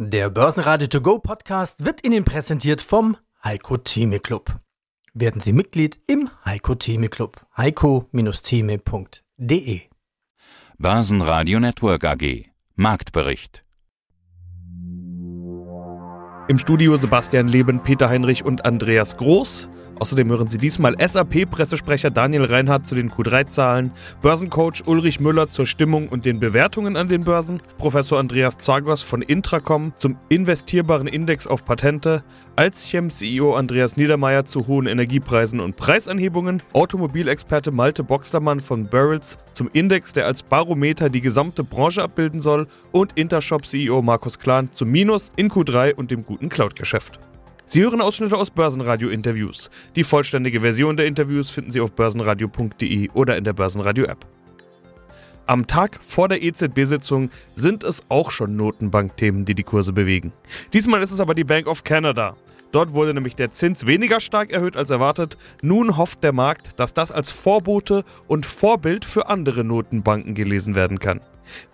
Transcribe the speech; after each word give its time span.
Der 0.00 0.30
Börsenradio 0.30 0.86
To 0.86 1.00
Go 1.00 1.18
Podcast 1.18 1.84
wird 1.84 2.06
Ihnen 2.06 2.24
präsentiert 2.24 2.80
vom 2.80 3.16
Heiko 3.42 3.78
Theme 3.78 4.20
Club. 4.20 4.60
Werden 5.12 5.40
Sie 5.40 5.52
Mitglied 5.52 5.98
im 6.06 6.30
Heiko 6.44 6.76
Theme 6.76 7.08
Club. 7.08 7.44
heiko-theme.de 7.56 9.80
Börsenradio 10.78 11.58
Network 11.58 12.04
AG 12.04 12.44
Marktbericht 12.76 13.64
Im 16.46 16.60
Studio 16.60 16.96
Sebastian 16.96 17.48
Leben, 17.48 17.82
Peter 17.82 18.08
Heinrich 18.08 18.44
und 18.44 18.64
Andreas 18.64 19.16
Groß. 19.16 19.68
Außerdem 20.00 20.28
hören 20.28 20.48
Sie 20.48 20.58
diesmal 20.58 20.96
SAP-Pressesprecher 20.96 22.10
Daniel 22.10 22.44
Reinhardt 22.44 22.86
zu 22.86 22.94
den 22.94 23.10
Q3-Zahlen, 23.10 23.90
Börsencoach 24.22 24.86
Ulrich 24.86 25.18
Müller 25.18 25.50
zur 25.50 25.66
Stimmung 25.66 26.08
und 26.08 26.24
den 26.24 26.38
Bewertungen 26.38 26.96
an 26.96 27.08
den 27.08 27.24
Börsen, 27.24 27.60
Professor 27.78 28.20
Andreas 28.20 28.58
Zagos 28.58 29.02
von 29.02 29.22
Intracom 29.22 29.92
zum 29.98 30.16
investierbaren 30.28 31.08
Index 31.08 31.48
auf 31.48 31.64
Patente, 31.64 32.22
Alzchem-CEO 32.54 33.56
Andreas 33.56 33.96
Niedermeyer 33.96 34.44
zu 34.44 34.68
hohen 34.68 34.86
Energiepreisen 34.86 35.58
und 35.58 35.76
Preisanhebungen, 35.76 36.62
Automobilexperte 36.72 37.72
Malte 37.72 38.04
Boxlermann 38.04 38.60
von 38.60 38.86
Burrells 38.86 39.38
zum 39.52 39.68
Index, 39.72 40.12
der 40.12 40.26
als 40.26 40.44
Barometer 40.44 41.10
die 41.10 41.20
gesamte 41.20 41.64
Branche 41.64 42.02
abbilden 42.02 42.40
soll 42.40 42.68
und 42.92 43.12
Intershop-CEO 43.16 44.00
Markus 44.02 44.38
Klahn 44.38 44.70
zum 44.72 44.90
Minus 44.90 45.32
in 45.34 45.50
Q3 45.50 45.94
und 45.94 46.12
dem 46.12 46.24
guten 46.24 46.48
Cloud-Geschäft. 46.48 47.18
Sie 47.70 47.82
hören 47.82 48.00
Ausschnitte 48.00 48.34
aus 48.34 48.50
Börsenradio-Interviews. 48.50 49.68
Die 49.94 50.02
vollständige 50.02 50.62
Version 50.62 50.96
der 50.96 51.04
Interviews 51.04 51.50
finden 51.50 51.70
Sie 51.70 51.82
auf 51.82 51.92
börsenradio.de 51.92 53.10
oder 53.10 53.36
in 53.36 53.44
der 53.44 53.52
Börsenradio-App. 53.52 54.24
Am 55.44 55.66
Tag 55.66 55.98
vor 56.02 56.30
der 56.30 56.42
EZB-Sitzung 56.42 57.30
sind 57.54 57.84
es 57.84 58.02
auch 58.08 58.30
schon 58.30 58.56
Notenbankthemen, 58.56 59.44
die 59.44 59.54
die 59.54 59.64
Kurse 59.64 59.92
bewegen. 59.92 60.32
Diesmal 60.72 61.02
ist 61.02 61.10
es 61.10 61.20
aber 61.20 61.34
die 61.34 61.44
Bank 61.44 61.66
of 61.66 61.84
Canada. 61.84 62.36
Dort 62.72 62.94
wurde 62.94 63.12
nämlich 63.12 63.36
der 63.36 63.52
Zins 63.52 63.86
weniger 63.86 64.20
stark 64.20 64.50
erhöht 64.50 64.74
als 64.74 64.88
erwartet. 64.88 65.36
Nun 65.60 65.98
hofft 65.98 66.24
der 66.24 66.32
Markt, 66.32 66.80
dass 66.80 66.94
das 66.94 67.12
als 67.12 67.30
Vorbote 67.30 68.02
und 68.28 68.46
Vorbild 68.46 69.04
für 69.04 69.28
andere 69.28 69.62
Notenbanken 69.62 70.34
gelesen 70.34 70.74
werden 70.74 71.00
kann. 71.00 71.20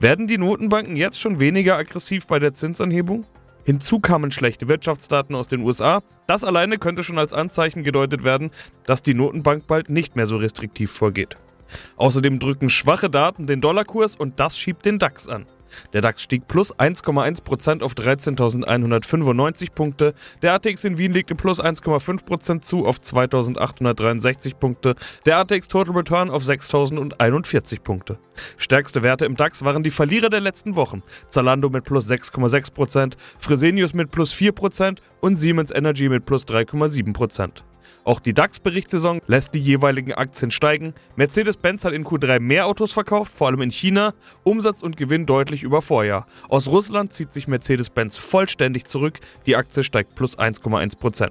Werden 0.01 0.27
die 0.27 0.39
Notenbanken 0.39 0.97
jetzt 0.97 1.21
schon 1.21 1.39
weniger 1.39 1.77
aggressiv 1.77 2.27
bei 2.27 2.41
der 2.41 2.53
Zinsanhebung? 2.53 3.27
Hinzu 3.65 3.99
kamen 3.99 4.31
schlechte 4.31 4.69
Wirtschaftsdaten 4.69 5.35
aus 5.35 5.49
den 5.49 5.63
USA. 5.63 6.03
Das 6.27 6.45
alleine 6.45 6.79
könnte 6.79 7.03
schon 7.03 7.19
als 7.19 7.33
Anzeichen 7.33 7.83
gedeutet 7.83 8.23
werden, 8.23 8.51
dass 8.85 9.03
die 9.03 9.15
Notenbank 9.15 9.67
bald 9.67 9.89
nicht 9.89 10.17
mehr 10.17 10.27
so 10.27 10.37
restriktiv 10.37 10.91
vorgeht. 10.91 11.37
Außerdem 11.97 12.39
drücken 12.39 12.69
schwache 12.69 13.09
Daten 13.09 13.47
den 13.47 13.63
Dollarkurs 13.63 14.17
und 14.17 14.39
das 14.39 14.59
schiebt 14.59 14.85
den 14.85 14.99
DAX 14.99 15.29
an. 15.29 15.47
Der 15.93 16.01
DAX 16.01 16.23
stieg 16.23 16.47
plus 16.49 16.75
1,1% 16.77 17.83
auf 17.83 17.95
13.195 17.95 19.73
Punkte. 19.73 20.15
Der 20.43 20.55
ATX 20.55 20.85
in 20.85 20.99
Wien 20.99 21.13
legte 21.13 21.35
plus 21.35 21.63
1,5% 21.63 22.61
zu 22.61 22.87
auf 22.87 22.99
2.863 22.99 24.55
Punkte. 24.57 24.95
Der 25.27 25.39
ATX 25.39 25.69
Total 25.69 25.95
Return 25.95 26.31
auf 26.31 26.45
6.041 26.45 27.81
Punkte. 27.81 28.19
Stärkste 28.57 29.03
Werte 29.03 29.25
im 29.25 29.37
DAX 29.37 29.65
waren 29.65 29.83
die 29.83 29.91
Verlierer 29.91 30.31
der 30.31 30.41
letzten 30.41 30.77
Wochen. 30.77 31.03
Zalando 31.29 31.69
mit 31.69 31.85
plus 31.85 32.09
6,6%, 32.09 33.15
Fresenius 33.39 33.95
mit 33.95 34.11
plus 34.11 34.33
4% 34.33 34.99
und 35.21 35.37
Siemens 35.37 35.71
Energy 35.71 36.09
mit 36.09 36.27
plus 36.27 36.45
3,7%. 36.45 37.63
Auch 38.05 38.21
die 38.21 38.35
DAX-Berichtssaison 38.35 39.23
lässt 39.27 39.55
die 39.55 39.61
jeweiligen 39.61 40.13
Aktien 40.13 40.51
steigen. 40.51 40.93
Mercedes-Benz 41.17 41.87
hat 41.87 41.95
in 41.95 42.05
Q3 42.05 42.39
mehr 42.39 42.67
Autos 42.67 42.93
verkauft, 42.93 43.33
vor 43.33 43.47
allem 43.47 43.63
in 43.63 43.71
China. 43.71 44.13
Umsatz 44.43 44.83
und 44.83 44.99
Gewinn 44.99 45.25
deutlich 45.25 45.63
über 45.63 45.81
Vorjahr. 45.81 46.27
Aus 46.51 46.69
Russland 46.69 47.15
zieht 47.15 47.33
sich 47.33 47.49
Mercedes-Benz 47.49 48.19
vollständig 48.19 48.85
zurück. 48.85 49.21
Die 49.47 49.57
Aktie 49.57 49.85
steigt 49.85 50.15
plus 50.17 50.39
1,1%. 50.39 51.31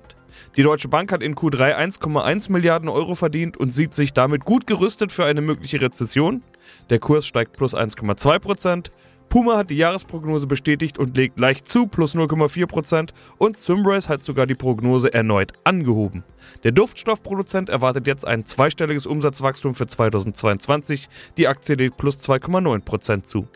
Die 0.58 0.64
Deutsche 0.64 0.88
Bank 0.88 1.12
hat 1.12 1.22
in 1.22 1.36
Q3 1.36 1.76
1,1 1.76 2.52
Milliarden 2.52 2.90
Euro 2.90 3.14
verdient 3.14 3.56
und 3.56 3.70
sieht 3.70 3.94
sich 3.94 4.14
damit 4.14 4.44
gut 4.44 4.66
gerüstet 4.66 5.12
für 5.12 5.26
eine 5.26 5.42
mögliche 5.42 5.80
Rezession. 5.80 6.42
Der 6.90 6.98
Kurs 6.98 7.28
steigt 7.28 7.54
plus 7.54 7.76
1,2%. 7.76 8.90
Puma 9.30 9.58
hat 9.58 9.70
die 9.70 9.78
Jahresprognose 9.78 10.46
bestätigt 10.46 11.00
und 11.00 11.18
legt 11.18 11.40
leicht 11.40 11.68
zu, 11.68 11.88
plus 11.88 12.16
0,4%. 12.16 13.10
Und 13.38 13.58
Symrise 13.58 14.10
hat 14.10 14.24
sogar 14.24 14.46
die 14.46 14.56
Prognose 14.56 15.14
erneut 15.14 15.54
angehoben. 15.64 16.24
Der 16.64 16.72
Duftstoffproduzent 16.72 17.70
erwartet 17.70 18.08
jetzt 18.08 18.28
ein 18.28 18.46
zweistelliges 18.46 19.06
Umsatzwachstum 19.06 19.74
für 19.74 19.88
2022. 19.88 21.10
Die 21.38 21.48
Aktie 21.48 21.76
legt 21.76 21.98
plus 21.98 22.20
2,9% 22.20 23.24
zu. 23.24 23.48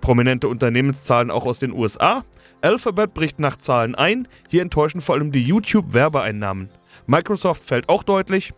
Prominente 0.00 0.48
Unternehmenszahlen 0.48 1.30
auch 1.30 1.46
aus 1.46 1.58
den 1.58 1.72
USA. 1.72 2.24
Alphabet 2.60 3.12
bricht 3.14 3.38
nach 3.38 3.56
Zahlen 3.56 3.94
ein. 3.94 4.28
Hier 4.48 4.62
enttäuschen 4.62 5.00
vor 5.00 5.14
allem 5.14 5.32
die 5.32 5.42
YouTube-Werbeeinnahmen. 5.42 6.70
Microsoft 7.06 7.62
fällt 7.62 7.88
auch 7.88 8.02
deutlich. 8.02 8.54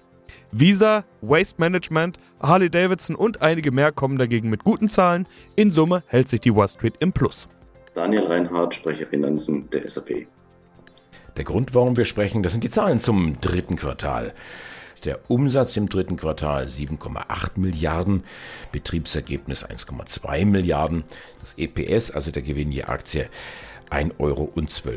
Visa, 0.53 1.05
Waste 1.21 1.57
Management, 1.59 2.19
Harley 2.41 2.71
Davidson 2.71 3.17
und 3.17 3.43
einige 3.43 3.71
mehr 3.71 3.93
kommen 3.93 4.19
dagegen 4.19 4.51
mit 4.51 4.65
guten 4.65 4.89
Zahlen. 4.89 5.27
In 5.57 5.71
Summe 5.71 6.03
hält 6.07 6.29
sich 6.29 6.41
die 6.41 6.55
Wall 6.55 6.69
Street 6.69 6.95
im 7.01 7.13
Plus. 7.13 7.49
Daniel 7.95 8.25
Reinhardt, 8.25 8.75
Sprecher 8.75 9.07
Finanzen 9.07 9.71
der 9.71 9.89
SAP. 9.89 10.27
Der 11.37 11.45
Grund, 11.45 11.75
warum 11.75 11.97
wir 11.97 12.05
sprechen, 12.05 12.43
das 12.43 12.53
sind 12.53 12.65
die 12.65 12.71
Zahlen 12.71 13.01
zum 13.01 13.41
dritten 13.41 13.77
Quartal. 13.77 14.33
Der 15.05 15.21
Umsatz 15.29 15.77
im 15.77 15.89
dritten 15.89 16.17
Quartal 16.17 16.65
7,8 16.67 17.53
Milliarden, 17.57 18.25
Betriebsergebnis 18.73 19.65
1,2 19.65 20.47
Milliarden, 20.47 21.05
das 21.41 21.55
EPS, 21.59 22.11
also 22.11 22.31
der 22.31 22.43
Gewinn 22.43 22.73
je 22.73 22.85
Aktie, 22.85 23.29
1,12 23.91 24.13
Euro. 24.19 24.53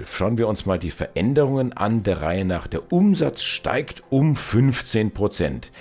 Schauen 0.06 0.38
wir 0.38 0.48
uns 0.48 0.66
mal 0.66 0.80
die 0.80 0.92
Veränderungen 0.92 1.74
an 1.74 2.04
der 2.04 2.22
Reihe 2.22 2.46
nach. 2.46 2.68
Der 2.68 2.92
Umsatz 2.92 3.42
steigt 3.42 4.04
um 4.10 4.36
15 4.36 5.12
Prozent. 5.12 5.72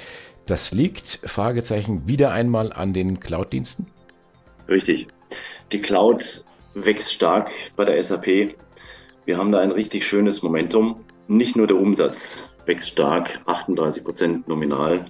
Das 0.46 0.72
liegt, 0.72 1.20
Fragezeichen, 1.24 2.08
wieder 2.08 2.30
einmal 2.32 2.72
an 2.72 2.92
den 2.92 3.20
Cloud-Diensten? 3.20 3.86
Richtig. 4.68 5.08
Die 5.72 5.80
Cloud 5.80 6.44
wächst 6.74 7.12
stark 7.12 7.50
bei 7.76 7.84
der 7.84 8.02
SAP. 8.02 8.54
Wir 9.24 9.36
haben 9.36 9.52
da 9.52 9.60
ein 9.60 9.72
richtig 9.72 10.06
schönes 10.06 10.42
Momentum. 10.42 11.04
Nicht 11.26 11.56
nur 11.56 11.66
der 11.66 11.76
Umsatz 11.76 12.44
wächst 12.64 12.90
stark, 12.90 13.42
38 13.46 14.04
Prozent 14.04 14.48
nominal. 14.48 15.04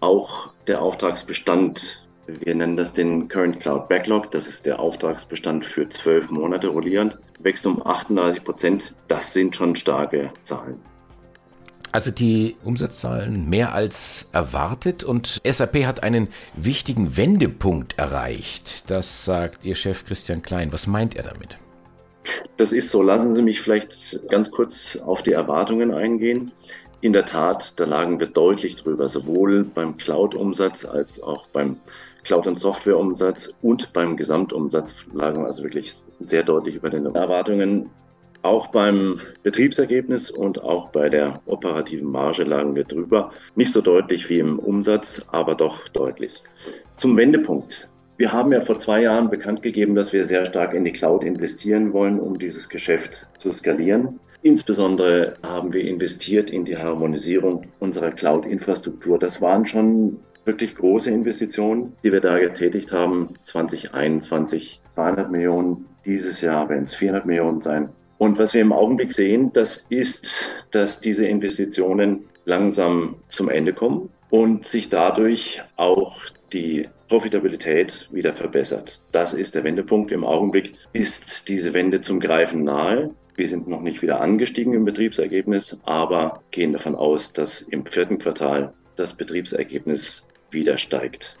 Auch 0.00 0.50
der 0.66 0.82
Auftragsbestand 0.82 2.03
wir 2.26 2.54
nennen 2.54 2.76
das 2.76 2.92
den 2.92 3.28
Current 3.28 3.60
Cloud 3.60 3.88
Backlog. 3.88 4.30
Das 4.30 4.46
ist 4.46 4.66
der 4.66 4.78
Auftragsbestand 4.78 5.64
für 5.64 5.88
zwölf 5.88 6.30
Monate 6.30 6.68
rollierend. 6.68 7.18
Wächst 7.40 7.66
um 7.66 7.84
38 7.86 8.44
Prozent. 8.44 8.94
Das 9.08 9.32
sind 9.32 9.54
schon 9.54 9.76
starke 9.76 10.30
Zahlen. 10.42 10.80
Also 11.92 12.10
die 12.10 12.56
Umsatzzahlen 12.64 13.48
mehr 13.48 13.72
als 13.72 14.26
erwartet 14.32 15.04
und 15.04 15.40
SAP 15.48 15.84
hat 15.84 16.02
einen 16.02 16.26
wichtigen 16.56 17.16
Wendepunkt 17.16 17.96
erreicht. 17.98 18.90
Das 18.90 19.24
sagt 19.24 19.64
Ihr 19.64 19.76
Chef 19.76 20.04
Christian 20.04 20.42
Klein. 20.42 20.72
Was 20.72 20.88
meint 20.88 21.16
er 21.16 21.22
damit? 21.22 21.56
Das 22.56 22.72
ist 22.72 22.90
so. 22.90 23.00
Lassen 23.00 23.34
Sie 23.34 23.42
mich 23.42 23.60
vielleicht 23.60 24.28
ganz 24.28 24.50
kurz 24.50 24.96
auf 24.96 25.22
die 25.22 25.32
Erwartungen 25.32 25.92
eingehen. 25.92 26.50
In 27.00 27.12
der 27.12 27.26
Tat, 27.26 27.78
da 27.78 27.84
lagen 27.84 28.18
wir 28.18 28.28
deutlich 28.28 28.76
drüber, 28.76 29.08
sowohl 29.08 29.62
beim 29.62 29.96
Cloud-Umsatz 29.96 30.84
als 30.84 31.22
auch 31.22 31.46
beim 31.48 31.76
Cloud- 32.24 32.46
und 32.46 32.58
Software-Umsatz 32.58 33.54
und 33.62 33.92
beim 33.92 34.16
Gesamtumsatz 34.16 34.94
lagen 35.12 35.40
wir 35.40 35.46
also 35.46 35.62
wirklich 35.62 35.92
sehr 36.20 36.42
deutlich 36.42 36.76
über 36.76 36.90
den 36.90 37.06
Erwartungen. 37.14 37.90
Auch 38.42 38.66
beim 38.66 39.20
Betriebsergebnis 39.42 40.30
und 40.30 40.62
auch 40.62 40.90
bei 40.90 41.08
der 41.08 41.40
operativen 41.46 42.10
Marge 42.10 42.44
lagen 42.44 42.74
wir 42.74 42.84
drüber. 42.84 43.30
Nicht 43.54 43.72
so 43.72 43.80
deutlich 43.80 44.28
wie 44.28 44.38
im 44.38 44.58
Umsatz, 44.58 45.26
aber 45.32 45.54
doch 45.54 45.88
deutlich. 45.88 46.42
Zum 46.96 47.16
Wendepunkt. 47.16 47.88
Wir 48.16 48.32
haben 48.32 48.52
ja 48.52 48.60
vor 48.60 48.78
zwei 48.78 49.02
Jahren 49.02 49.30
bekannt 49.30 49.62
gegeben, 49.62 49.94
dass 49.94 50.12
wir 50.12 50.24
sehr 50.24 50.46
stark 50.46 50.74
in 50.74 50.84
die 50.84 50.92
Cloud 50.92 51.24
investieren 51.24 51.92
wollen, 51.92 52.20
um 52.20 52.38
dieses 52.38 52.68
Geschäft 52.68 53.26
zu 53.38 53.52
skalieren. 53.52 54.20
Insbesondere 54.42 55.36
haben 55.42 55.72
wir 55.72 55.82
investiert 55.82 56.50
in 56.50 56.66
die 56.66 56.76
Harmonisierung 56.76 57.66
unserer 57.80 58.10
Cloud-Infrastruktur. 58.10 59.18
Das 59.18 59.40
waren 59.40 59.64
schon 59.64 60.18
wirklich 60.44 60.74
große 60.74 61.10
Investitionen, 61.10 61.94
die 62.02 62.12
wir 62.12 62.20
da 62.20 62.38
getätigt 62.38 62.92
haben. 62.92 63.34
2021 63.42 64.80
200 64.90 65.30
Millionen, 65.30 65.86
dieses 66.04 66.40
Jahr 66.40 66.68
werden 66.68 66.84
es 66.84 66.94
400 66.94 67.26
Millionen 67.26 67.60
sein. 67.60 67.88
Und 68.18 68.38
was 68.38 68.54
wir 68.54 68.60
im 68.60 68.72
Augenblick 68.72 69.12
sehen, 69.12 69.52
das 69.52 69.86
ist, 69.88 70.66
dass 70.70 71.00
diese 71.00 71.26
Investitionen 71.26 72.24
langsam 72.44 73.16
zum 73.28 73.48
Ende 73.48 73.72
kommen 73.72 74.10
und 74.30 74.66
sich 74.66 74.88
dadurch 74.88 75.62
auch 75.76 76.20
die 76.52 76.88
Profitabilität 77.08 78.08
wieder 78.12 78.32
verbessert. 78.32 79.00
Das 79.12 79.34
ist 79.34 79.54
der 79.54 79.64
Wendepunkt. 79.64 80.10
Im 80.12 80.24
Augenblick 80.24 80.74
ist 80.92 81.48
diese 81.48 81.74
Wende 81.74 82.00
zum 82.00 82.20
Greifen 82.20 82.64
nahe. 82.64 83.10
Wir 83.36 83.48
sind 83.48 83.66
noch 83.66 83.80
nicht 83.80 84.00
wieder 84.00 84.20
angestiegen 84.20 84.74
im 84.74 84.84
Betriebsergebnis, 84.84 85.80
aber 85.84 86.42
gehen 86.50 86.72
davon 86.72 86.94
aus, 86.94 87.32
dass 87.32 87.62
im 87.62 87.84
vierten 87.84 88.18
Quartal 88.18 88.72
das 88.96 89.12
Betriebsergebnis 89.12 90.26
wieder 90.54 90.78
steigt. 90.78 91.36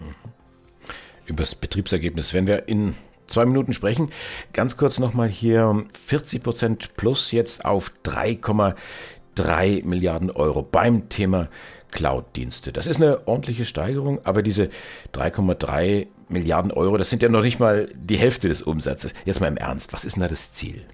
Über 1.26 1.42
das 1.42 1.54
Betriebsergebnis 1.54 2.34
werden 2.34 2.46
wir 2.46 2.68
in 2.68 2.94
zwei 3.26 3.46
Minuten 3.46 3.72
sprechen. 3.72 4.10
Ganz 4.52 4.76
kurz 4.76 4.98
nochmal 4.98 5.28
hier 5.28 5.84
40 6.06 6.42
Prozent 6.42 6.96
plus 6.96 7.32
jetzt 7.32 7.64
auf 7.64 7.92
3,3 8.04 9.84
Milliarden 9.84 10.30
Euro 10.30 10.62
beim 10.62 11.08
Thema 11.08 11.48
Cloud-Dienste. 11.90 12.72
Das 12.72 12.86
ist 12.86 13.00
eine 13.00 13.26
ordentliche 13.26 13.64
Steigerung, 13.64 14.20
aber 14.24 14.42
diese 14.42 14.68
3,3 15.14 16.08
Milliarden 16.28 16.72
Euro, 16.72 16.96
das 16.96 17.10
sind 17.10 17.22
ja 17.22 17.28
noch 17.28 17.42
nicht 17.42 17.60
mal 17.60 17.86
die 17.94 18.16
Hälfte 18.16 18.48
des 18.48 18.62
Umsatzes. 18.62 19.12
Jetzt 19.24 19.40
mal 19.40 19.48
im 19.48 19.56
Ernst, 19.56 19.92
was 19.92 20.04
ist 20.04 20.16
denn 20.16 20.22
da 20.22 20.28
das 20.28 20.52
Ziel? 20.52 20.84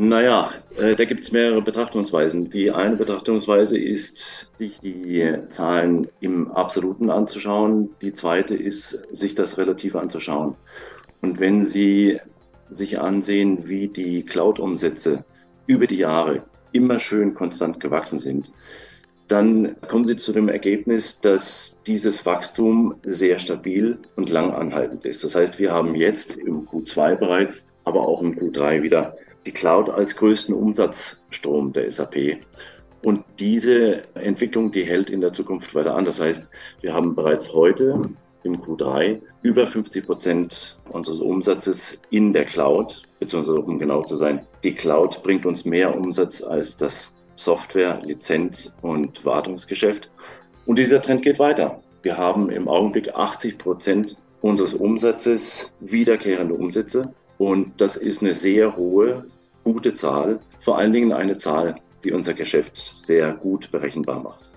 Naja, 0.00 0.52
äh, 0.76 0.94
da 0.94 1.04
gibt 1.04 1.22
es 1.22 1.32
mehrere 1.32 1.60
Betrachtungsweisen. 1.60 2.50
Die 2.50 2.70
eine 2.70 2.94
Betrachtungsweise 2.94 3.76
ist, 3.76 4.56
sich 4.56 4.78
die 4.78 5.28
Zahlen 5.48 6.06
im 6.20 6.52
Absoluten 6.52 7.10
anzuschauen. 7.10 7.90
Die 8.00 8.12
zweite 8.12 8.54
ist, 8.54 8.92
sich 9.12 9.34
das 9.34 9.58
relativ 9.58 9.96
anzuschauen. 9.96 10.54
Und 11.20 11.40
wenn 11.40 11.64
Sie 11.64 12.20
sich 12.70 13.00
ansehen, 13.00 13.66
wie 13.66 13.88
die 13.88 14.24
Cloud-Umsätze 14.24 15.24
über 15.66 15.88
die 15.88 15.96
Jahre 15.98 16.44
immer 16.70 17.00
schön 17.00 17.34
konstant 17.34 17.80
gewachsen 17.80 18.20
sind, 18.20 18.52
dann 19.26 19.74
kommen 19.88 20.04
Sie 20.04 20.14
zu 20.14 20.32
dem 20.32 20.48
Ergebnis, 20.48 21.20
dass 21.20 21.82
dieses 21.88 22.24
Wachstum 22.24 22.94
sehr 23.02 23.40
stabil 23.40 23.98
und 24.14 24.30
lang 24.30 24.52
anhaltend 24.52 25.04
ist. 25.04 25.24
Das 25.24 25.34
heißt, 25.34 25.58
wir 25.58 25.72
haben 25.72 25.96
jetzt 25.96 26.36
im 26.36 26.68
Q2 26.68 27.16
bereits, 27.16 27.68
aber 27.82 28.06
auch 28.06 28.22
im 28.22 28.38
Q3 28.38 28.82
wieder 28.82 29.16
die 29.46 29.52
Cloud 29.52 29.90
als 29.90 30.16
größten 30.16 30.54
Umsatzstrom 30.54 31.72
der 31.72 31.90
SAP. 31.90 32.38
Und 33.02 33.24
diese 33.38 34.02
Entwicklung, 34.14 34.72
die 34.72 34.84
hält 34.84 35.08
in 35.10 35.20
der 35.20 35.32
Zukunft 35.32 35.74
weiter 35.74 35.94
an. 35.94 36.04
Das 36.04 36.20
heißt, 36.20 36.52
wir 36.80 36.92
haben 36.92 37.14
bereits 37.14 37.52
heute 37.52 38.10
im 38.42 38.60
Q3 38.60 39.20
über 39.42 39.66
50 39.66 40.06
Prozent 40.06 40.78
unseres 40.90 41.18
Umsatzes 41.18 42.02
in 42.10 42.32
der 42.32 42.44
Cloud, 42.44 43.02
beziehungsweise 43.20 43.60
um 43.60 43.78
genau 43.78 44.02
zu 44.02 44.16
sein, 44.16 44.46
die 44.62 44.74
Cloud 44.74 45.22
bringt 45.22 45.46
uns 45.46 45.64
mehr 45.64 45.96
Umsatz 45.96 46.42
als 46.42 46.76
das 46.76 47.14
Software-, 47.36 48.00
Lizenz- 48.02 48.76
und 48.82 49.24
Wartungsgeschäft. 49.24 50.10
Und 50.66 50.78
dieser 50.78 51.00
Trend 51.00 51.22
geht 51.22 51.38
weiter. 51.38 51.80
Wir 52.02 52.16
haben 52.16 52.50
im 52.50 52.68
Augenblick 52.68 53.14
80 53.14 53.58
Prozent 53.58 54.16
unseres 54.40 54.74
Umsatzes 54.74 55.76
wiederkehrende 55.80 56.54
Umsätze. 56.54 57.12
Und 57.38 57.80
das 57.80 57.96
ist 57.96 58.22
eine 58.22 58.34
sehr 58.34 58.76
hohe 58.76 59.24
gute 59.64 59.94
Zahl, 59.94 60.40
vor 60.60 60.78
allen 60.78 60.92
Dingen 60.92 61.12
eine 61.12 61.36
Zahl, 61.36 61.76
die 62.04 62.12
unser 62.12 62.34
Geschäft 62.34 62.76
sehr 62.76 63.32
gut 63.32 63.70
berechenbar 63.70 64.20
macht. 64.20 64.50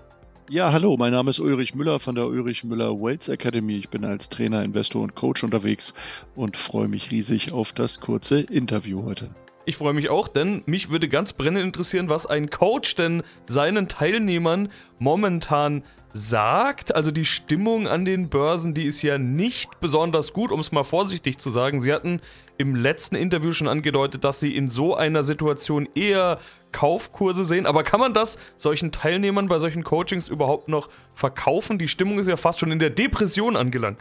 Ja, 0.50 0.72
hallo, 0.72 0.96
mein 0.98 1.12
Name 1.12 1.30
ist 1.30 1.40
Ulrich 1.40 1.74
Müller 1.74 1.98
von 1.98 2.14
der 2.14 2.26
Ulrich 2.26 2.64
Müller 2.64 3.00
Wealth 3.00 3.28
Academy. 3.28 3.78
Ich 3.78 3.88
bin 3.88 4.04
als 4.04 4.28
Trainer, 4.28 4.62
Investor 4.62 5.02
und 5.02 5.14
Coach 5.14 5.44
unterwegs 5.44 5.94
und 6.34 6.56
freue 6.56 6.88
mich 6.88 7.10
riesig 7.10 7.52
auf 7.52 7.72
das 7.72 8.00
kurze 8.00 8.40
Interview 8.40 9.02
heute. 9.04 9.30
Ich 9.64 9.76
freue 9.76 9.94
mich 9.94 10.08
auch, 10.08 10.26
denn 10.26 10.62
mich 10.66 10.90
würde 10.90 11.08
ganz 11.08 11.32
brennend 11.32 11.64
interessieren, 11.64 12.08
was 12.08 12.26
ein 12.26 12.50
Coach 12.50 12.96
denn 12.96 13.22
seinen 13.46 13.86
Teilnehmern 13.86 14.70
momentan 14.98 15.84
sagt. 16.12 16.94
Also 16.94 17.12
die 17.12 17.24
Stimmung 17.24 17.86
an 17.86 18.04
den 18.04 18.28
Börsen, 18.28 18.74
die 18.74 18.86
ist 18.86 19.02
ja 19.02 19.18
nicht 19.18 19.80
besonders 19.80 20.32
gut, 20.32 20.50
um 20.50 20.58
es 20.58 20.72
mal 20.72 20.82
vorsichtig 20.82 21.38
zu 21.38 21.50
sagen. 21.50 21.80
Sie 21.80 21.92
hatten 21.92 22.20
im 22.58 22.74
letzten 22.74 23.14
Interview 23.14 23.52
schon 23.52 23.68
angedeutet, 23.68 24.24
dass 24.24 24.40
Sie 24.40 24.56
in 24.56 24.68
so 24.68 24.96
einer 24.96 25.22
Situation 25.22 25.88
eher 25.94 26.38
Kaufkurse 26.72 27.44
sehen. 27.44 27.66
Aber 27.66 27.84
kann 27.84 28.00
man 28.00 28.14
das 28.14 28.38
solchen 28.56 28.90
Teilnehmern 28.90 29.46
bei 29.46 29.60
solchen 29.60 29.84
Coachings 29.84 30.28
überhaupt 30.28 30.68
noch 30.68 30.88
verkaufen? 31.14 31.78
Die 31.78 31.88
Stimmung 31.88 32.18
ist 32.18 32.28
ja 32.28 32.36
fast 32.36 32.58
schon 32.58 32.72
in 32.72 32.80
der 32.80 32.90
Depression 32.90 33.56
angelangt. 33.56 34.00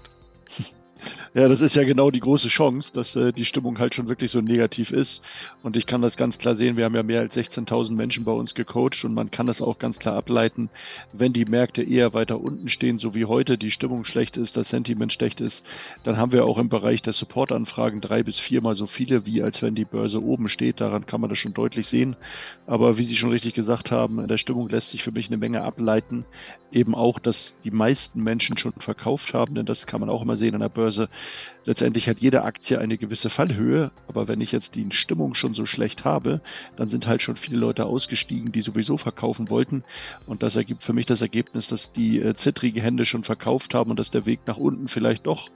Ja, 1.33 1.48
das 1.48 1.62
ist 1.62 1.78
ja 1.78 1.86
genau 1.86 2.12
die 2.12 2.19
große 2.19 2.50
Chance, 2.50 2.92
dass 2.92 3.16
äh, 3.16 3.31
die 3.31 3.45
Stimmung 3.45 3.80
halt 3.80 3.95
schon 3.95 4.10
wirklich 4.10 4.31
so 4.31 4.42
negativ 4.42 4.92
ist. 4.92 5.22
Und 5.63 5.78
ich 5.78 5.86
kann 5.86 6.01
das 6.01 6.18
ganz 6.18 6.38
klar 6.38 6.57
sehen. 6.57 6.75
Wir 6.75 6.83
haben 6.83 6.94
ja 6.95 7.04
mehr 7.04 7.22
als 7.22 7.38
16.000 7.38 7.94
Menschen 7.94 8.25
bei 8.25 8.33
uns 8.33 8.54
gecoacht 8.54 9.06
und 9.06 9.13
man 9.13 9.31
kann 9.31 9.48
das 9.48 9.62
auch 9.62 9.80
ganz 9.80 9.98
klar 9.98 10.18
ableiten, 10.18 10.69
wenn 11.13 11.31
die 11.31 11.45
Märkte 11.45 11.83
eher 11.83 12.13
weiter 12.13 12.42
unten 12.42 12.68
stehen, 12.68 12.98
so 12.98 13.16
wie 13.16 13.24
heute, 13.24 13.57
die 13.57 13.72
Stimmung 13.72 14.04
schlecht 14.04 14.36
ist, 14.36 14.57
das 14.57 14.68
Sentiment 14.68 15.13
schlecht 15.13 15.39
ist, 15.39 15.66
dann 16.04 16.18
haben 16.18 16.33
wir 16.33 16.44
auch 16.44 16.57
im 16.57 16.68
Bereich 16.68 17.01
der 17.01 17.13
Supportanfragen 17.13 18.01
drei 18.01 18.24
bis 18.24 18.38
viermal 18.38 18.75
so 18.75 18.86
viele, 18.86 19.25
wie 19.25 19.42
als 19.42 19.62
wenn 19.62 19.74
die 19.74 19.86
Börse 19.86 20.22
oben 20.22 20.50
steht. 20.50 20.81
Daran 20.81 21.06
kann 21.06 21.22
man 21.22 21.30
das 21.30 21.39
schon 21.39 21.54
deutlich 21.54 21.88
sehen. 21.88 22.18
Aber 22.68 22.98
wie 22.98 23.04
Sie 23.04 23.16
schon 23.16 23.30
richtig 23.31 23.54
gesagt 23.54 23.89
haben, 23.89 24.19
in 24.19 24.27
der 24.27 24.38
Stimmung 24.38 24.68
lässt 24.68 24.89
sich 24.89 25.01
für 25.01 25.13
mich 25.13 25.27
eine 25.27 25.38
Menge 25.38 25.62
ableiten. 25.62 26.25
Eben 26.74 26.94
auch, 26.94 27.19
dass 27.19 27.56
die 27.63 27.72
meisten 27.72 28.22
Menschen 28.22 28.57
schon 28.57 28.74
verkauft 28.74 29.34
haben, 29.34 29.56
denn 29.56 29.66
das 29.66 29.88
kann 29.88 30.01
man 30.01 30.10
auch 30.10 30.24
immer 30.24 30.36
sehen 30.36 30.56
an 30.56 30.62
der 30.62 30.69
Börse 30.69 31.07
letztendlich 31.66 32.10
hat 32.10 32.20
jede 32.20 32.44
Aktie 32.44 32.80
eine 32.80 32.98
gewisse 32.98 33.30
Fallhöhe, 33.30 33.92
aber 34.08 34.28
wenn 34.28 34.42
ich 34.42 34.52
jetzt 34.52 34.76
die 34.76 34.88
Stimmung 34.92 35.36
schon 35.36 35.54
so 35.54 35.66
schlecht 35.66 36.06
habe, 36.06 36.42
dann 36.76 36.88
sind 36.88 37.08
halt 37.08 37.22
schon 37.22 37.36
viele 37.36 37.58
Leute 37.58 37.86
ausgestiegen, 37.86 38.52
die 38.52 38.62
sowieso 38.62 38.98
verkaufen 38.98 39.50
wollten. 39.50 39.84
Und 40.26 40.44
das 40.44 40.56
ergibt 40.56 40.84
für 40.84 40.94
mich 40.94 41.06
das 41.06 41.22
Ergebnis, 41.22 41.68
dass 41.68 41.92
die 41.92 42.20
äh, 42.20 42.34
zittrige 42.36 42.82
Hände 42.82 43.06
schon 43.06 43.24
verkauft 43.24 43.74
haben 43.74 43.92
und 43.92 44.00
dass 44.00 44.12
der 44.12 44.26
Weg 44.26 44.42
nach 44.46 44.58
unten 44.58 44.88
vielleicht 44.88 45.26
doch 45.26 45.50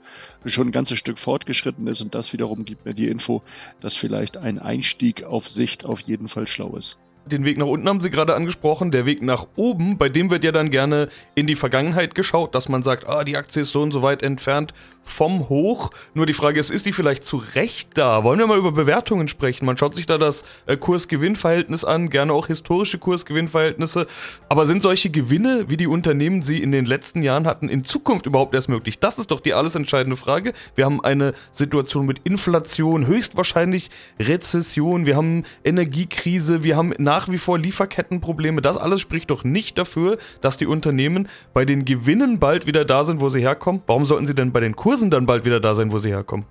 schon 0.44 0.68
ein 0.68 0.72
ganzes 0.72 0.98
Stück 0.98 1.18
fortgeschritten 1.18 1.86
ist. 1.86 2.00
Und 2.00 2.14
das 2.14 2.32
wiederum 2.32 2.64
gibt 2.64 2.84
mir 2.84 2.94
die 2.94 3.08
Info, 3.08 3.42
dass 3.80 3.96
vielleicht 3.96 4.36
ein 4.36 4.58
Einstieg 4.58 5.24
auf 5.24 5.48
Sicht 5.48 5.84
auf 5.84 6.00
jeden 6.00 6.28
Fall 6.28 6.46
schlau 6.46 6.76
ist 6.76 6.98
den 7.26 7.44
Weg 7.44 7.58
nach 7.58 7.66
unten 7.66 7.88
haben 7.88 8.00
Sie 8.00 8.10
gerade 8.10 8.34
angesprochen. 8.34 8.90
Der 8.90 9.06
Weg 9.06 9.22
nach 9.22 9.46
oben, 9.56 9.98
bei 9.98 10.08
dem 10.08 10.30
wird 10.30 10.44
ja 10.44 10.52
dann 10.52 10.70
gerne 10.70 11.08
in 11.34 11.46
die 11.46 11.56
Vergangenheit 11.56 12.14
geschaut, 12.14 12.54
dass 12.54 12.68
man 12.68 12.82
sagt, 12.82 13.08
ah, 13.08 13.24
die 13.24 13.36
Aktie 13.36 13.62
ist 13.62 13.72
so 13.72 13.82
und 13.82 13.92
so 13.92 14.02
weit 14.02 14.22
entfernt 14.22 14.72
vom 15.06 15.48
Hoch. 15.48 15.90
Nur 16.14 16.26
die 16.26 16.32
Frage 16.32 16.60
ist, 16.60 16.70
ist 16.70 16.84
die 16.84 16.92
vielleicht 16.92 17.24
zu 17.24 17.42
Recht 17.54 17.90
da? 17.94 18.24
Wollen 18.24 18.38
wir 18.38 18.46
mal 18.46 18.58
über 18.58 18.72
Bewertungen 18.72 19.28
sprechen? 19.28 19.64
Man 19.64 19.78
schaut 19.78 19.94
sich 19.94 20.04
da 20.04 20.18
das 20.18 20.44
äh, 20.66 20.76
Kurs-Gewinn-Verhältnis 20.76 21.84
an, 21.84 22.10
gerne 22.10 22.32
auch 22.32 22.48
historische 22.48 22.98
Kurs-Gewinn-Verhältnisse. 22.98 24.06
Aber 24.48 24.66
sind 24.66 24.82
solche 24.82 25.08
Gewinne, 25.10 25.66
wie 25.68 25.76
die 25.76 25.86
Unternehmen 25.86 26.42
sie 26.42 26.62
in 26.62 26.72
den 26.72 26.84
letzten 26.84 27.22
Jahren 27.22 27.46
hatten, 27.46 27.68
in 27.68 27.84
Zukunft 27.84 28.26
überhaupt 28.26 28.54
erst 28.54 28.68
möglich? 28.68 28.98
Das 28.98 29.18
ist 29.18 29.30
doch 29.30 29.40
die 29.40 29.54
alles 29.54 29.76
entscheidende 29.76 30.16
Frage. 30.16 30.52
Wir 30.74 30.84
haben 30.84 31.02
eine 31.02 31.32
Situation 31.52 32.04
mit 32.04 32.18
Inflation, 32.24 33.06
höchstwahrscheinlich 33.06 33.90
Rezession, 34.18 35.06
wir 35.06 35.16
haben 35.16 35.44
Energiekrise, 35.64 36.64
wir 36.64 36.76
haben 36.76 36.92
nach 37.16 37.30
wie 37.30 37.38
vor 37.38 37.58
Lieferkettenprobleme. 37.58 38.60
Das 38.60 38.76
alles 38.76 39.00
spricht 39.00 39.30
doch 39.30 39.42
nicht 39.42 39.78
dafür, 39.78 40.18
dass 40.42 40.58
die 40.58 40.66
Unternehmen 40.66 41.28
bei 41.54 41.64
den 41.64 41.86
Gewinnen 41.86 42.38
bald 42.38 42.66
wieder 42.66 42.84
da 42.84 43.04
sind, 43.04 43.22
wo 43.22 43.30
sie 43.30 43.40
herkommen. 43.40 43.80
Warum 43.86 44.04
sollten 44.04 44.26
sie 44.26 44.34
denn 44.34 44.52
bei 44.52 44.60
den 44.60 44.76
Kursen 44.76 45.10
dann 45.10 45.24
bald 45.24 45.46
wieder 45.46 45.58
da 45.58 45.74
sein, 45.74 45.92
wo 45.92 45.98
sie 45.98 46.10
herkommen. 46.10 46.44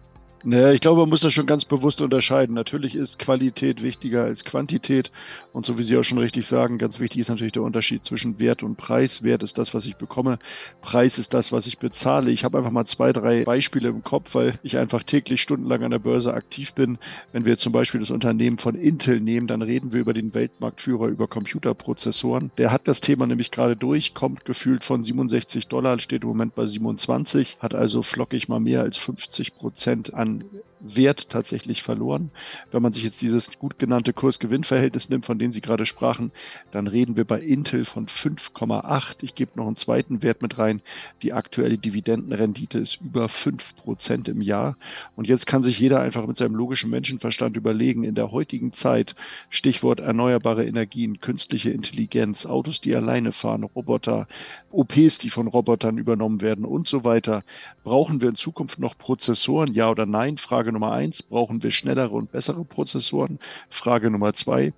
Naja, 0.48 0.72
ich 0.74 0.80
glaube, 0.80 1.02
man 1.02 1.10
muss 1.10 1.22
das 1.22 1.34
schon 1.34 1.48
ganz 1.48 1.66
bewusst 1.66 2.02
unterscheiden. 2.02 2.54
Natürlich 2.54 2.96
ist 2.96 3.18
Qualität 3.18 3.82
wichtiger 3.82 4.26
als 4.26 4.44
Quantität. 4.44 5.12
Und 5.54 5.66
so 5.66 5.80
wie 5.80 5.82
Sie 5.82 5.98
auch 5.98 6.04
schon 6.04 6.20
richtig 6.20 6.46
sagen, 6.46 6.78
ganz 6.78 7.00
wichtig 7.00 7.22
ist 7.22 7.30
natürlich 7.30 7.54
der 7.54 7.64
Unterschied 7.64 8.06
zwischen 8.06 8.38
Wert 8.38 8.62
und 8.62 8.76
Preis. 8.76 9.24
Wert 9.24 9.42
ist 9.42 9.58
das, 9.58 9.74
was 9.74 9.88
ich 9.88 9.96
bekomme. 9.96 10.38
Preis 10.84 11.18
ist 11.18 11.34
das, 11.34 11.52
was 11.52 11.66
ich 11.66 11.80
bezahle. 11.80 12.30
Ich 12.30 12.44
habe 12.44 12.60
einfach 12.60 12.70
mal 12.70 12.86
zwei, 12.86 13.12
drei 13.12 13.44
Beispiele 13.44 13.90
im 13.90 14.04
Kopf, 14.04 14.36
weil 14.36 14.60
ich 14.62 14.78
einfach 14.78 15.02
täglich 15.02 15.42
stundenlang 15.42 15.82
an 15.82 15.90
der 15.90 15.98
Börse 15.98 16.32
aktiv 16.36 16.74
bin. 16.74 17.00
Wenn 17.32 17.46
wir 17.46 17.58
zum 17.58 17.74
Beispiel 17.74 18.02
das 18.02 18.12
Unternehmen 18.12 18.60
von 18.60 18.76
Intel 18.76 19.22
nehmen, 19.22 19.48
dann 19.48 19.64
reden 19.64 19.94
wir 19.94 20.02
über 20.02 20.14
den 20.14 20.36
Weltmarktführer 20.36 21.08
über 21.08 21.28
Computerprozessoren. 21.28 22.52
Der 22.60 22.72
hat 22.72 22.88
das 22.88 23.02
Thema 23.02 23.26
nämlich 23.26 23.50
gerade 23.50 23.76
durch, 23.76 24.14
kommt 24.14 24.46
gefühlt 24.46 24.84
von 24.84 25.02
67 25.02 25.70
Dollar, 25.70 25.98
steht 25.98 26.22
im 26.22 26.28
Moment 26.28 26.54
bei 26.54 26.68
27, 26.68 27.58
hat 27.62 27.74
also 27.74 28.04
flockig 28.04 28.48
mal 28.48 28.60
mehr 28.60 28.82
als 28.82 28.98
50 28.98 29.56
Prozent 29.56 30.14
an 30.14 30.35
and 30.42 30.64
Wert 30.80 31.30
tatsächlich 31.30 31.84
verloren. 31.84 32.32
Wenn 32.72 32.82
man 32.82 32.94
sich 32.94 33.04
jetzt 33.04 33.22
dieses 33.22 33.58
gut 33.58 33.80
genannte 33.80 34.14
Kurs-Gewinn-Verhältnis 34.14 35.10
nimmt, 35.10 35.26
von 35.26 35.40
dem 35.40 35.52
Sie 35.52 35.62
gerade 35.62 35.86
sprachen, 35.86 36.32
dann 36.72 36.88
reden 36.88 37.16
wir 37.16 37.26
bei 37.26 37.40
Intel 37.40 37.86
von 37.86 38.08
5,8. 38.08 39.18
Ich 39.22 39.36
gebe 39.36 39.52
noch 39.56 39.68
einen 39.68 39.76
zweiten 39.76 40.22
Wert 40.22 40.42
mit 40.42 40.58
rein. 40.58 40.82
Die 41.22 41.34
aktuelle 41.34 41.78
Dividendenrendite 41.78 42.80
ist 42.80 43.02
über 43.02 43.30
5 43.30 43.76
Prozent 43.78 44.28
im 44.28 44.42
Jahr. 44.42 44.78
Und 45.16 45.28
jetzt 45.28 45.48
kann 45.48 45.64
sich 45.64 45.80
jeder 45.80 46.02
einfach 46.02 46.28
mit 46.28 46.38
seinem 46.38 46.56
logischen 46.56 46.90
Menschenverstand 46.90 47.58
überlegen, 47.58 48.04
in 48.04 48.16
der 48.16 48.32
heutigen 48.32 48.74
Zeit, 48.74 49.16
Stichwort 49.50 50.00
erneuerbare 50.00 50.66
Energien, 50.66 51.20
künstliche 51.20 51.72
Intelligenz, 51.72 52.46
Autos, 52.46 52.82
die 52.82 52.96
alleine 52.96 53.32
fahren, 53.32 53.64
Roboter, 53.64 54.28
OPs, 54.72 55.18
die 55.18 55.30
von 55.30 55.48
Robotern 55.48 55.98
übernommen 55.98 56.42
werden 56.42 56.66
und 56.66 56.88
so 56.88 57.04
weiter, 57.04 57.44
brauchen 57.84 58.22
wir 58.22 58.30
in 58.30 58.36
Zukunft 58.36 58.80
noch 58.80 58.98
Prozessoren, 58.98 59.74
ja 59.74 59.90
oder? 59.90 60.06
Nein. 60.06 60.38
Frage 60.38 60.75
Nummer 60.76 60.92
eins, 60.92 61.24
brauchen 61.24 61.64
wir 61.64 61.72
schnellere 61.72 62.12
und 62.12 62.32
bessere 62.32 62.64
Prozessoren? 62.64 63.40
Frage 63.70 64.12
Nummer 64.12 64.34
zwei, 64.34 64.74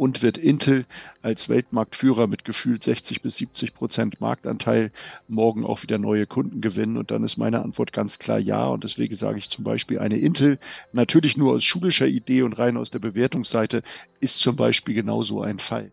und 0.00 0.22
wird 0.22 0.38
Intel 0.38 0.86
als 1.20 1.50
Weltmarktführer 1.50 2.26
mit 2.26 2.46
gefühlt 2.46 2.82
60 2.82 3.20
bis 3.20 3.36
70 3.36 3.74
Prozent 3.74 4.18
Marktanteil 4.18 4.92
morgen 5.28 5.66
auch 5.66 5.82
wieder 5.82 5.98
neue 5.98 6.26
Kunden 6.26 6.62
gewinnen? 6.62 6.96
Und 6.96 7.10
dann 7.10 7.22
ist 7.22 7.36
meine 7.36 7.60
Antwort 7.60 7.92
ganz 7.92 8.18
klar 8.18 8.38
ja. 8.38 8.66
Und 8.68 8.82
deswegen 8.82 9.14
sage 9.14 9.38
ich 9.38 9.50
zum 9.50 9.62
Beispiel 9.62 9.98
eine 9.98 10.16
Intel, 10.16 10.58
natürlich 10.92 11.36
nur 11.36 11.52
aus 11.52 11.64
schulischer 11.64 12.06
Idee 12.06 12.40
und 12.40 12.54
rein 12.54 12.78
aus 12.78 12.90
der 12.90 13.00
Bewertungsseite, 13.00 13.82
ist 14.20 14.40
zum 14.40 14.56
Beispiel 14.56 14.94
genauso 14.94 15.42
ein 15.42 15.58
Fall. 15.58 15.92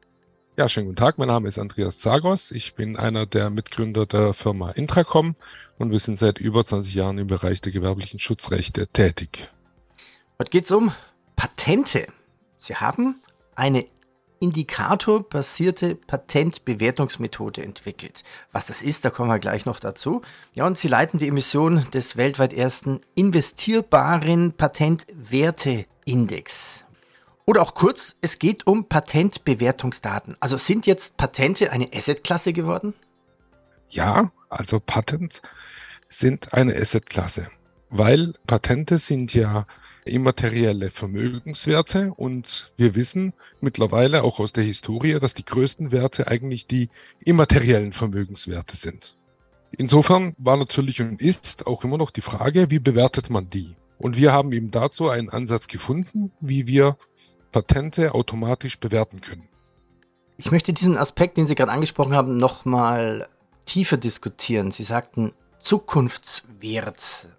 Ja, 0.59 0.67
schönen 0.67 0.87
guten 0.87 0.95
Tag. 0.95 1.19
Mein 1.19 1.27
Name 1.27 1.47
ist 1.47 1.59
Andreas 1.59 1.99
Zagos. 1.99 2.49
Ich 2.49 2.73
bin 2.73 2.97
einer 2.97 3.27
der 3.27 3.51
Mitgründer 3.51 4.07
der 4.07 4.33
Firma 4.33 4.71
Intracom 4.71 5.35
und 5.77 5.91
wir 5.91 5.99
sind 5.99 6.17
seit 6.17 6.39
über 6.39 6.65
20 6.65 6.95
Jahren 6.95 7.19
im 7.19 7.27
Bereich 7.27 7.61
der 7.61 7.71
gewerblichen 7.71 8.17
Schutzrechte 8.17 8.87
tätig. 8.87 9.51
Heute 10.39 10.49
geht 10.49 10.65
es 10.65 10.71
um 10.71 10.91
Patente. 11.35 12.07
Sie 12.57 12.75
haben 12.75 13.21
eine 13.53 13.85
indikatorbasierte 14.39 15.93
Patentbewertungsmethode 15.93 17.61
entwickelt. 17.61 18.23
Was 18.51 18.65
das 18.65 18.81
ist, 18.81 19.05
da 19.05 19.11
kommen 19.11 19.29
wir 19.29 19.37
gleich 19.37 19.67
noch 19.67 19.79
dazu. 19.79 20.23
Ja, 20.55 20.65
und 20.65 20.79
Sie 20.79 20.87
leiten 20.87 21.19
die 21.19 21.27
Emission 21.27 21.85
des 21.91 22.17
weltweit 22.17 22.53
ersten 22.53 23.01
investierbaren 23.13 24.53
Patentwerteindex. 24.53 26.86
Oder 27.47 27.61
auch 27.61 27.73
kurz, 27.73 28.17
es 28.19 28.39
geht 28.39 28.67
um 28.67 28.89
Patentbewertungsdaten. 28.89 30.35
Also 30.41 30.57
sind 30.57 30.85
jetzt 30.85 31.15
Patente 31.15 31.71
eine 31.71 31.87
Assetklasse 31.93 32.51
geworden? 32.51 32.93
Ja, 33.89 34.33
also 34.49 34.81
Patents 34.81 35.41
sind 36.09 36.53
eine 36.53 36.75
Assetklasse, 36.75 37.47
weil 37.89 38.33
Patente 38.47 38.97
sind 38.97 39.33
ja 39.33 39.65
immaterielle 40.03 40.89
Vermögenswerte 40.89 42.13
und 42.17 42.73
wir 42.75 42.95
wissen 42.95 43.31
mittlerweile 43.61 44.23
auch 44.23 44.41
aus 44.41 44.51
der 44.51 44.65
Historie, 44.65 45.17
dass 45.17 45.33
die 45.33 45.45
größten 45.45 45.93
Werte 45.93 46.27
eigentlich 46.27 46.67
die 46.67 46.89
immateriellen 47.23 47.93
Vermögenswerte 47.93 48.75
sind. 48.75 49.15
Insofern 49.71 50.35
war 50.37 50.57
natürlich 50.57 51.01
und 51.01 51.21
ist 51.21 51.65
auch 51.65 51.85
immer 51.85 51.97
noch 51.97 52.11
die 52.11 52.21
Frage, 52.21 52.69
wie 52.71 52.79
bewertet 52.79 53.29
man 53.29 53.49
die? 53.49 53.77
Und 53.99 54.17
wir 54.17 54.33
haben 54.33 54.51
eben 54.51 54.69
dazu 54.69 55.09
einen 55.09 55.29
Ansatz 55.29 55.67
gefunden, 55.67 56.31
wie 56.41 56.67
wir 56.67 56.97
Patente 57.57 58.13
automatisch 58.13 58.79
bewerten 58.79 59.19
können. 59.19 59.49
Ich 60.37 60.51
möchte 60.51 60.73
diesen 60.73 60.95
Aspekt, 60.95 61.37
den 61.37 61.47
Sie 61.47 61.55
gerade 61.55 61.71
angesprochen 61.71 62.13
haben, 62.13 62.37
nochmal 62.37 63.27
tiefer 63.65 63.97
diskutieren. 63.97 64.69
Sie 64.69 64.83
sagten 64.83 65.33
Zukunftswert 65.59 67.29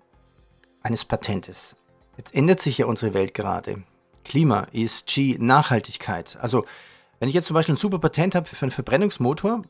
eines 0.82 1.04
Patentes. 1.04 1.76
Jetzt 2.16 2.34
ändert 2.34 2.58
sich 2.58 2.78
ja 2.78 2.86
unsere 2.86 3.14
Welt 3.14 3.32
gerade. 3.32 3.84
Klima, 4.24 4.66
ESG, 4.72 5.36
Nachhaltigkeit. 5.38 6.36
Also, 6.40 6.64
wenn 7.20 7.28
ich 7.28 7.36
jetzt 7.36 7.46
zum 7.46 7.54
Beispiel 7.54 7.76
ein 7.76 7.78
super 7.78 8.00
Patent 8.00 8.34
habe 8.34 8.46
für 8.46 8.60
einen 8.60 8.72
Verbrennungsmotor, 8.72 9.62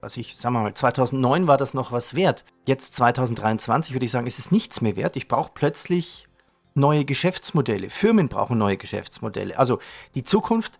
was 0.00 0.16
ich, 0.16 0.36
sagen 0.36 0.56
wir 0.56 0.62
mal, 0.62 0.74
2009 0.74 1.46
war 1.46 1.56
das 1.56 1.72
noch 1.72 1.92
was 1.92 2.16
wert. 2.16 2.44
Jetzt 2.66 2.94
2023 2.94 3.94
würde 3.94 4.06
ich 4.06 4.10
sagen, 4.10 4.26
ist 4.26 4.40
es 4.40 4.50
nichts 4.50 4.80
mehr 4.80 4.96
wert. 4.96 5.14
Ich 5.14 5.28
brauche 5.28 5.52
plötzlich 5.54 6.26
neue 6.74 7.04
Geschäftsmodelle. 7.04 7.90
Firmen 7.90 8.28
brauchen 8.28 8.58
neue 8.58 8.76
Geschäftsmodelle. 8.76 9.58
Also 9.58 9.78
die 10.14 10.24
Zukunft 10.24 10.78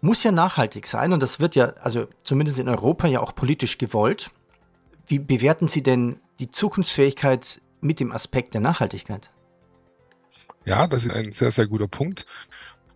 muss 0.00 0.22
ja 0.22 0.32
nachhaltig 0.32 0.86
sein 0.86 1.12
und 1.12 1.22
das 1.22 1.40
wird 1.40 1.54
ja, 1.54 1.66
also 1.80 2.06
zumindest 2.24 2.58
in 2.58 2.68
Europa 2.68 3.06
ja 3.06 3.20
auch 3.20 3.34
politisch 3.34 3.78
gewollt. 3.78 4.30
Wie 5.06 5.18
bewerten 5.18 5.68
Sie 5.68 5.82
denn 5.82 6.20
die 6.38 6.50
Zukunftsfähigkeit 6.50 7.60
mit 7.80 8.00
dem 8.00 8.12
Aspekt 8.12 8.54
der 8.54 8.60
Nachhaltigkeit? 8.60 9.30
Ja, 10.64 10.86
das 10.86 11.04
ist 11.04 11.10
ein 11.10 11.32
sehr, 11.32 11.50
sehr 11.50 11.66
guter 11.66 11.88
Punkt. 11.88 12.26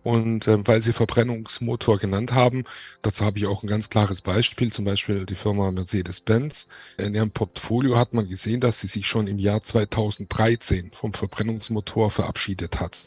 Und 0.03 0.47
äh, 0.47 0.67
weil 0.67 0.81
Sie 0.81 0.93
Verbrennungsmotor 0.93 1.97
genannt 1.97 2.33
haben, 2.33 2.63
dazu 3.01 3.23
habe 3.23 3.37
ich 3.37 3.45
auch 3.45 3.63
ein 3.63 3.67
ganz 3.67 3.89
klares 3.89 4.21
Beispiel, 4.21 4.71
zum 4.71 4.85
Beispiel 4.85 5.25
die 5.25 5.35
Firma 5.35 5.69
Mercedes-Benz. 5.71 6.67
In 6.97 7.13
ihrem 7.13 7.31
Portfolio 7.31 7.97
hat 7.97 8.13
man 8.13 8.27
gesehen, 8.27 8.61
dass 8.61 8.79
sie 8.79 8.87
sich 8.87 9.07
schon 9.07 9.27
im 9.27 9.37
Jahr 9.37 9.61
2013 9.61 10.91
vom 10.93 11.13
Verbrennungsmotor 11.13 12.09
verabschiedet 12.09 12.79
hat. 12.79 12.97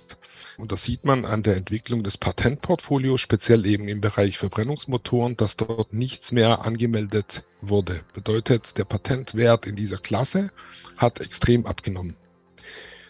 Und 0.56 0.70
das 0.70 0.84
sieht 0.84 1.04
man 1.04 1.24
an 1.24 1.42
der 1.42 1.56
Entwicklung 1.56 2.04
des 2.04 2.16
Patentportfolios, 2.16 3.20
speziell 3.20 3.66
eben 3.66 3.88
im 3.88 4.00
Bereich 4.00 4.38
Verbrennungsmotoren, 4.38 5.36
dass 5.36 5.56
dort 5.56 5.92
nichts 5.92 6.30
mehr 6.30 6.64
angemeldet 6.64 7.42
wurde. 7.60 8.02
Bedeutet, 8.12 8.78
der 8.78 8.84
Patentwert 8.84 9.66
in 9.66 9.74
dieser 9.74 9.98
Klasse 9.98 10.50
hat 10.96 11.20
extrem 11.20 11.66
abgenommen 11.66 12.16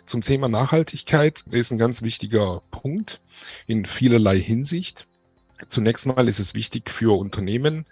zum 0.07 0.23
Thema 0.23 0.49
Nachhaltigkeit 0.49 1.45
ist 1.51 1.71
ein 1.71 1.79
ganz 1.79 2.03
wichtiger 2.03 2.63
Punkt 2.71 3.21
in 3.67 3.87
vielerlei 3.87 4.39
Hinsicht. 4.39 5.07
Zunächst 5.69 6.07
mal 6.07 6.29
ist 6.29 6.39
es 6.39 6.55
wichtig 6.55 6.91
für 6.91 7.19
Unternehmen, 7.19 7.87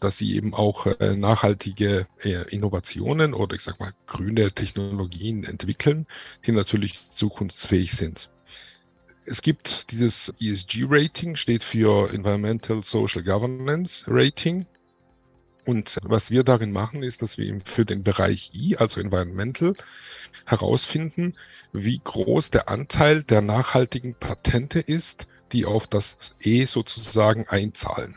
dass 0.00 0.18
sie 0.18 0.34
eben 0.34 0.54
auch 0.54 0.86
äh, 0.86 1.14
nachhaltige 1.14 2.06
äh, 2.22 2.48
Innovationen 2.50 3.34
oder 3.34 3.54
ich 3.54 3.62
sag 3.62 3.78
mal 3.80 3.92
grüne 4.06 4.52
Technologien 4.52 5.44
entwickeln, 5.44 6.06
die 6.46 6.52
natürlich 6.52 6.98
zukunftsfähig 7.14 7.92
sind. 7.92 8.28
Es 9.26 9.40
gibt 9.40 9.90
dieses 9.90 10.34
ESG-Rating, 10.40 11.36
steht 11.36 11.64
für 11.64 12.12
Environmental 12.12 12.82
Social 12.82 13.22
Governance 13.22 14.04
Rating. 14.06 14.66
Und 15.64 15.98
was 16.02 16.30
wir 16.30 16.44
darin 16.44 16.72
machen, 16.72 17.02
ist, 17.02 17.22
dass 17.22 17.38
wir 17.38 17.58
für 17.64 17.84
den 17.84 18.02
Bereich 18.02 18.50
I, 18.54 18.76
also 18.76 19.00
Environmental, 19.00 19.74
herausfinden, 20.44 21.34
wie 21.72 22.00
groß 22.02 22.50
der 22.50 22.68
Anteil 22.68 23.22
der 23.22 23.40
nachhaltigen 23.40 24.14
Patente 24.14 24.80
ist, 24.80 25.26
die 25.52 25.64
auf 25.64 25.86
das 25.86 26.34
E 26.40 26.66
sozusagen 26.66 27.48
einzahlen. 27.48 28.16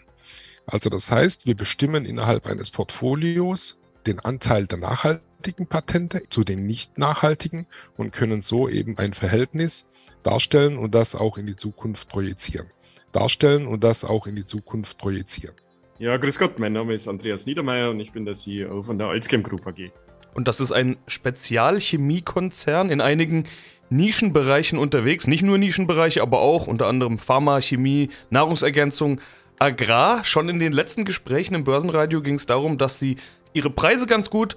Also 0.65 0.89
das 0.89 1.09
heißt, 1.09 1.45
wir 1.45 1.55
bestimmen 1.55 2.05
innerhalb 2.05 2.45
eines 2.45 2.71
Portfolios 2.71 3.79
den 4.05 4.19
Anteil 4.19 4.67
der 4.67 4.79
nachhaltigen 4.79 5.67
Patente 5.67 6.23
zu 6.29 6.43
den 6.43 6.65
nicht 6.65 6.97
nachhaltigen 6.97 7.67
und 7.95 8.11
können 8.11 8.41
so 8.41 8.67
eben 8.67 8.97
ein 8.97 9.13
Verhältnis 9.13 9.87
darstellen 10.23 10.77
und 10.77 10.93
das 10.93 11.15
auch 11.15 11.37
in 11.37 11.45
die 11.45 11.55
Zukunft 11.55 12.09
projizieren. 12.09 12.67
Darstellen 13.13 13.67
und 13.67 13.85
das 13.85 14.03
auch 14.03 14.27
in 14.27 14.35
die 14.35 14.45
Zukunft 14.45 14.97
projizieren. 14.97 15.55
Ja, 15.99 16.15
grüß 16.15 16.37
Gott, 16.37 16.59
mein 16.59 16.73
Name 16.73 16.93
ist 16.93 17.07
Andreas 17.07 17.47
Niedermeyer 17.47 17.89
und 17.89 17.99
ich 17.99 18.11
bin 18.11 18.23
der 18.23 18.35
CEO 18.35 18.83
von 18.83 18.99
der 18.99 19.07
Alzchem 19.07 19.41
Group 19.41 19.65
AG. 19.65 19.91
Und 20.35 20.47
das 20.47 20.59
ist 20.59 20.71
ein 20.71 20.97
Spezialchemiekonzern 21.07 22.91
in 22.91 23.01
einigen 23.01 23.45
Nischenbereichen 23.89 24.77
unterwegs. 24.77 25.25
Nicht 25.25 25.41
nur 25.41 25.57
Nischenbereiche, 25.57 26.21
aber 26.21 26.39
auch 26.41 26.67
unter 26.67 26.85
anderem 26.85 27.17
Pharma, 27.17 27.61
Chemie, 27.61 28.09
Nahrungsergänzung, 28.29 29.21
Agrar. 29.57 30.23
Schon 30.23 30.49
in 30.49 30.59
den 30.59 30.71
letzten 30.71 31.03
Gesprächen 31.03 31.55
im 31.55 31.63
Börsenradio 31.63 32.21
ging 32.21 32.35
es 32.35 32.45
darum, 32.45 32.77
dass 32.77 32.99
sie 32.99 33.17
ihre 33.53 33.71
Preise 33.71 34.05
ganz 34.05 34.29
gut 34.29 34.55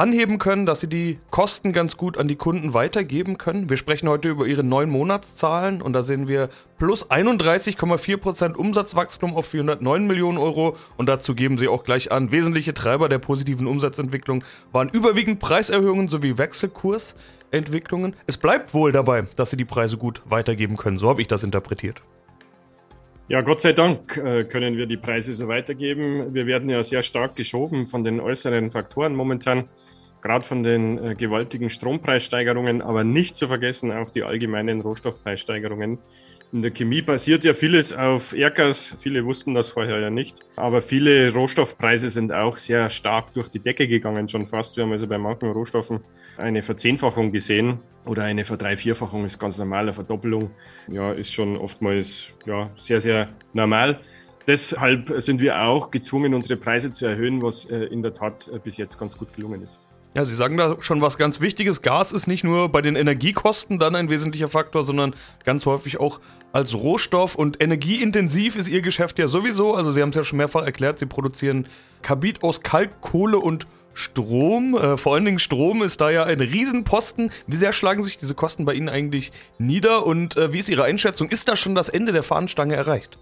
anheben 0.00 0.38
können, 0.38 0.64
dass 0.64 0.80
sie 0.80 0.88
die 0.88 1.18
Kosten 1.30 1.74
ganz 1.74 1.98
gut 1.98 2.16
an 2.16 2.26
die 2.26 2.36
Kunden 2.36 2.72
weitergeben 2.72 3.36
können. 3.36 3.68
Wir 3.68 3.76
sprechen 3.76 4.08
heute 4.08 4.30
über 4.30 4.46
ihre 4.46 4.64
neun 4.64 4.88
Monatszahlen 4.88 5.82
und 5.82 5.92
da 5.92 6.00
sehen 6.00 6.26
wir 6.26 6.48
plus 6.78 7.10
31,4% 7.10 8.54
Umsatzwachstum 8.54 9.36
auf 9.36 9.48
409 9.48 10.06
Millionen 10.06 10.38
Euro 10.38 10.78
und 10.96 11.10
dazu 11.10 11.34
geben 11.34 11.58
sie 11.58 11.68
auch 11.68 11.84
gleich 11.84 12.10
an, 12.10 12.32
wesentliche 12.32 12.72
Treiber 12.72 13.10
der 13.10 13.18
positiven 13.18 13.66
Umsatzentwicklung 13.66 14.42
waren 14.72 14.88
überwiegend 14.88 15.38
Preiserhöhungen 15.38 16.08
sowie 16.08 16.38
Wechselkursentwicklungen. 16.38 18.16
Es 18.26 18.38
bleibt 18.38 18.72
wohl 18.72 18.92
dabei, 18.92 19.24
dass 19.36 19.50
sie 19.50 19.58
die 19.58 19.66
Preise 19.66 19.98
gut 19.98 20.22
weitergeben 20.24 20.78
können, 20.78 20.96
so 20.96 21.10
habe 21.10 21.20
ich 21.20 21.28
das 21.28 21.44
interpretiert. 21.44 22.00
Ja, 23.28 23.42
Gott 23.42 23.60
sei 23.60 23.74
Dank 23.74 24.16
äh, 24.16 24.44
können 24.44 24.76
wir 24.76 24.86
die 24.86 24.96
Preise 24.96 25.34
so 25.34 25.46
weitergeben. 25.46 26.34
Wir 26.34 26.46
werden 26.46 26.68
ja 26.68 26.82
sehr 26.82 27.02
stark 27.02 27.36
geschoben 27.36 27.86
von 27.86 28.02
den 28.02 28.18
äußeren 28.18 28.72
Faktoren 28.72 29.14
momentan 29.14 29.68
gerade 30.22 30.44
von 30.44 30.62
den 30.62 30.98
äh, 31.02 31.14
gewaltigen 31.14 31.70
Strompreissteigerungen, 31.70 32.82
aber 32.82 33.04
nicht 33.04 33.36
zu 33.36 33.48
vergessen 33.48 33.92
auch 33.92 34.10
die 34.10 34.22
allgemeinen 34.22 34.80
Rohstoffpreissteigerungen. 34.80 35.98
In 36.52 36.62
der 36.62 36.72
Chemie 36.72 37.00
basiert 37.00 37.44
ja 37.44 37.54
vieles 37.54 37.92
auf 37.92 38.32
Erdgas. 38.32 38.96
Viele 39.00 39.24
wussten 39.24 39.54
das 39.54 39.68
vorher 39.68 40.00
ja 40.00 40.10
nicht. 40.10 40.40
Aber 40.56 40.82
viele 40.82 41.32
Rohstoffpreise 41.32 42.10
sind 42.10 42.32
auch 42.32 42.56
sehr 42.56 42.90
stark 42.90 43.32
durch 43.34 43.48
die 43.50 43.60
Decke 43.60 43.86
gegangen, 43.86 44.28
schon 44.28 44.46
fast. 44.46 44.76
Wir 44.76 44.82
haben 44.82 44.90
also 44.90 45.06
bei 45.06 45.16
manchen 45.16 45.52
Rohstoffen 45.52 46.00
eine 46.38 46.62
Verzehnfachung 46.62 47.30
gesehen 47.30 47.78
oder 48.04 48.24
eine 48.24 48.44
Verdreivierfachung 48.44 49.24
ist 49.24 49.38
ganz 49.38 49.58
normal. 49.58 49.82
Eine 49.82 49.92
Verdoppelung 49.92 50.50
ja, 50.88 51.12
ist 51.12 51.32
schon 51.32 51.56
oftmals 51.56 52.30
ja, 52.46 52.68
sehr, 52.76 53.00
sehr 53.00 53.28
normal. 53.52 54.00
Deshalb 54.48 55.12
sind 55.18 55.40
wir 55.40 55.62
auch 55.62 55.92
gezwungen, 55.92 56.34
unsere 56.34 56.56
Preise 56.56 56.90
zu 56.90 57.06
erhöhen, 57.06 57.42
was 57.42 57.66
äh, 57.66 57.84
in 57.84 58.02
der 58.02 58.12
Tat 58.12 58.50
äh, 58.52 58.58
bis 58.58 58.76
jetzt 58.76 58.98
ganz 58.98 59.16
gut 59.16 59.32
gelungen 59.36 59.62
ist. 59.62 59.80
Ja, 60.14 60.24
Sie 60.24 60.34
sagen 60.34 60.56
da 60.56 60.76
schon 60.80 61.00
was 61.00 61.18
ganz 61.18 61.40
Wichtiges. 61.40 61.82
Gas 61.82 62.12
ist 62.12 62.26
nicht 62.26 62.42
nur 62.42 62.68
bei 62.68 62.82
den 62.82 62.96
Energiekosten 62.96 63.78
dann 63.78 63.94
ein 63.94 64.10
wesentlicher 64.10 64.48
Faktor, 64.48 64.84
sondern 64.84 65.14
ganz 65.44 65.66
häufig 65.66 66.00
auch 66.00 66.20
als 66.52 66.74
Rohstoff 66.74 67.36
und 67.36 67.62
energieintensiv 67.62 68.56
ist 68.56 68.68
Ihr 68.68 68.82
Geschäft 68.82 69.20
ja 69.20 69.28
sowieso. 69.28 69.74
Also 69.74 69.92
Sie 69.92 70.02
haben 70.02 70.08
es 70.10 70.16
ja 70.16 70.24
schon 70.24 70.38
mehrfach 70.38 70.64
erklärt, 70.64 70.98
Sie 70.98 71.06
produzieren 71.06 71.68
Kabit 72.02 72.42
aus 72.42 72.62
Kalk, 72.62 73.00
Kohle 73.00 73.38
und 73.38 73.68
Strom. 73.94 74.76
Äh, 74.76 74.96
vor 74.96 75.14
allen 75.14 75.24
Dingen 75.24 75.38
Strom 75.38 75.80
ist 75.80 76.00
da 76.00 76.10
ja 76.10 76.24
ein 76.24 76.40
Riesenposten. 76.40 77.30
Wie 77.46 77.56
sehr 77.56 77.72
schlagen 77.72 78.02
sich 78.02 78.18
diese 78.18 78.34
Kosten 78.34 78.64
bei 78.64 78.74
Ihnen 78.74 78.88
eigentlich 78.88 79.30
nieder 79.58 80.06
und 80.06 80.36
äh, 80.36 80.52
wie 80.52 80.58
ist 80.58 80.68
Ihre 80.68 80.82
Einschätzung? 80.82 81.28
Ist 81.28 81.48
da 81.48 81.56
schon 81.56 81.76
das 81.76 81.88
Ende 81.88 82.10
der 82.10 82.24
Fahnenstange 82.24 82.74
erreicht? 82.74 83.16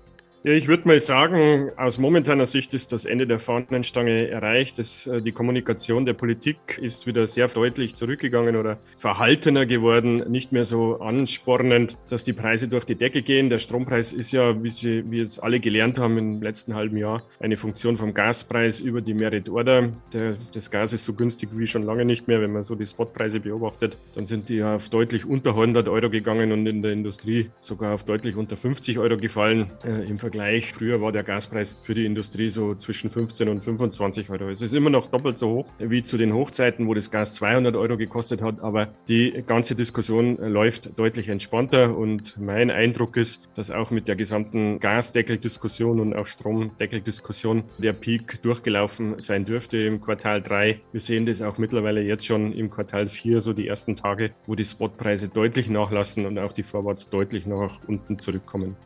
Ja, 0.44 0.52
ich 0.52 0.68
würde 0.68 0.86
mal 0.86 1.00
sagen, 1.00 1.72
aus 1.76 1.98
momentaner 1.98 2.46
Sicht 2.46 2.72
ist 2.72 2.92
das 2.92 3.04
Ende 3.04 3.26
der 3.26 3.40
Fahnenstange 3.40 4.28
erreicht. 4.28 4.78
Das, 4.78 5.08
äh, 5.08 5.20
die 5.20 5.32
Kommunikation 5.32 6.06
der 6.06 6.12
Politik 6.12 6.78
ist 6.80 7.08
wieder 7.08 7.26
sehr 7.26 7.48
deutlich 7.48 7.96
zurückgegangen 7.96 8.54
oder 8.54 8.78
verhaltener 8.96 9.66
geworden, 9.66 10.30
nicht 10.30 10.52
mehr 10.52 10.64
so 10.64 11.00
anspornend, 11.00 11.96
dass 12.08 12.22
die 12.22 12.34
Preise 12.34 12.68
durch 12.68 12.84
die 12.84 12.94
Decke 12.94 13.22
gehen. 13.22 13.50
Der 13.50 13.58
Strompreis 13.58 14.12
ist 14.12 14.30
ja, 14.30 14.62
wie 14.62 14.70
Sie, 14.70 15.10
wie 15.10 15.18
jetzt 15.18 15.42
alle 15.42 15.58
gelernt 15.58 15.98
haben 15.98 16.16
im 16.16 16.40
letzten 16.40 16.76
halben 16.76 16.98
Jahr, 16.98 17.24
eine 17.40 17.56
Funktion 17.56 17.96
vom 17.96 18.14
Gaspreis 18.14 18.78
über 18.78 19.00
die 19.00 19.14
Merit 19.14 19.48
Order. 19.48 19.88
Der, 20.12 20.36
das 20.54 20.70
Gas 20.70 20.92
ist 20.92 21.04
so 21.04 21.14
günstig 21.14 21.48
wie 21.54 21.66
schon 21.66 21.82
lange 21.82 22.04
nicht 22.04 22.28
mehr. 22.28 22.40
Wenn 22.40 22.52
man 22.52 22.62
so 22.62 22.76
die 22.76 22.86
Spotpreise 22.86 23.40
beobachtet, 23.40 23.98
dann 24.14 24.24
sind 24.24 24.48
die 24.48 24.62
auf 24.62 24.88
deutlich 24.88 25.24
unter 25.24 25.50
100 25.50 25.88
Euro 25.88 26.10
gegangen 26.10 26.52
und 26.52 26.64
in 26.68 26.80
der 26.80 26.92
Industrie 26.92 27.50
sogar 27.58 27.94
auf 27.94 28.04
deutlich 28.04 28.36
unter 28.36 28.56
50 28.56 29.00
Euro 29.00 29.16
gefallen. 29.16 29.72
Äh, 29.84 30.08
Im 30.08 30.20
Vergleich, 30.20 30.27
früher 30.72 31.00
war 31.00 31.12
der 31.12 31.22
Gaspreis 31.22 31.76
für 31.82 31.94
die 31.94 32.06
Industrie 32.06 32.50
so 32.50 32.74
zwischen 32.74 33.10
15 33.10 33.48
und 33.48 33.62
25 33.62 34.30
Euro. 34.30 34.50
Es 34.50 34.62
ist 34.62 34.74
immer 34.74 34.90
noch 34.90 35.06
doppelt 35.06 35.38
so 35.38 35.48
hoch 35.50 35.68
wie 35.78 36.02
zu 36.02 36.16
den 36.16 36.32
Hochzeiten, 36.32 36.86
wo 36.86 36.94
das 36.94 37.10
Gas 37.10 37.32
200 37.34 37.76
Euro 37.76 37.96
gekostet 37.96 38.42
hat, 38.42 38.60
aber 38.60 38.88
die 39.08 39.42
ganze 39.46 39.74
Diskussion 39.74 40.36
läuft 40.36 40.98
deutlich 40.98 41.28
entspannter 41.28 41.96
und 41.96 42.36
mein 42.38 42.70
Eindruck 42.70 43.16
ist, 43.16 43.48
dass 43.54 43.70
auch 43.70 43.90
mit 43.90 44.08
der 44.08 44.16
gesamten 44.16 44.78
Gasdeckeldiskussion 44.80 46.00
und 46.00 46.14
auch 46.14 46.26
Stromdeckeldiskussion 46.26 47.64
der 47.78 47.92
Peak 47.92 48.42
durchgelaufen 48.42 49.20
sein 49.20 49.44
dürfte 49.44 49.78
im 49.78 50.00
Quartal 50.00 50.42
3. 50.42 50.80
Wir 50.92 51.00
sehen 51.00 51.26
das 51.26 51.42
auch 51.42 51.58
mittlerweile 51.58 52.02
jetzt 52.02 52.26
schon 52.26 52.52
im 52.52 52.70
Quartal 52.70 53.08
4, 53.08 53.40
so 53.40 53.52
die 53.52 53.68
ersten 53.68 53.96
Tage, 53.96 54.32
wo 54.46 54.54
die 54.54 54.64
Spotpreise 54.64 55.28
deutlich 55.28 55.68
nachlassen 55.68 56.26
und 56.26 56.38
auch 56.38 56.52
die 56.52 56.62
Vorwärts 56.62 57.10
deutlich 57.10 57.46
nach 57.46 57.80
unten 57.86 58.18
zurückkommen. 58.18 58.76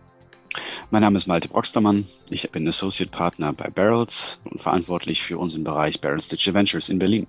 Mein 0.93 1.01
Name 1.01 1.17
ist 1.17 1.27
Malte 1.27 1.49
Broxtermann. 1.49 2.05
Ich 2.29 2.51
bin 2.51 2.69
Associate 2.69 3.11
Partner 3.11 3.55
bei 3.55 3.71
Barrels 3.71 4.39
und 4.45 4.61
verantwortlich 4.61 5.23
für 5.23 5.39
unseren 5.39 5.65
Bereich 5.65 6.03
Barrels 6.03 6.29
Digital 6.29 6.53
Ventures 6.53 6.91
in 6.91 6.99
Berlin. 6.99 7.27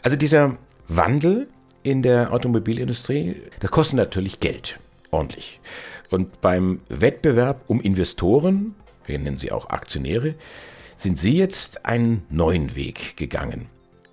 Also 0.00 0.16
dieser 0.16 0.56
Wandel 0.88 1.46
in 1.82 2.00
der 2.00 2.32
Automobilindustrie, 2.32 3.36
der 3.60 3.68
kostet 3.68 3.96
natürlich 3.96 4.40
Geld, 4.40 4.78
ordentlich. 5.10 5.60
Und 6.08 6.40
beim 6.40 6.80
Wettbewerb 6.88 7.64
um 7.66 7.82
Investoren, 7.82 8.74
wir 9.04 9.18
nennen 9.18 9.36
sie 9.36 9.52
auch 9.52 9.68
Aktionäre, 9.68 10.34
sind 10.96 11.18
Sie 11.18 11.36
jetzt 11.36 11.84
einen 11.84 12.22
neuen 12.30 12.74
Weg 12.74 13.18
gegangen. 13.18 13.66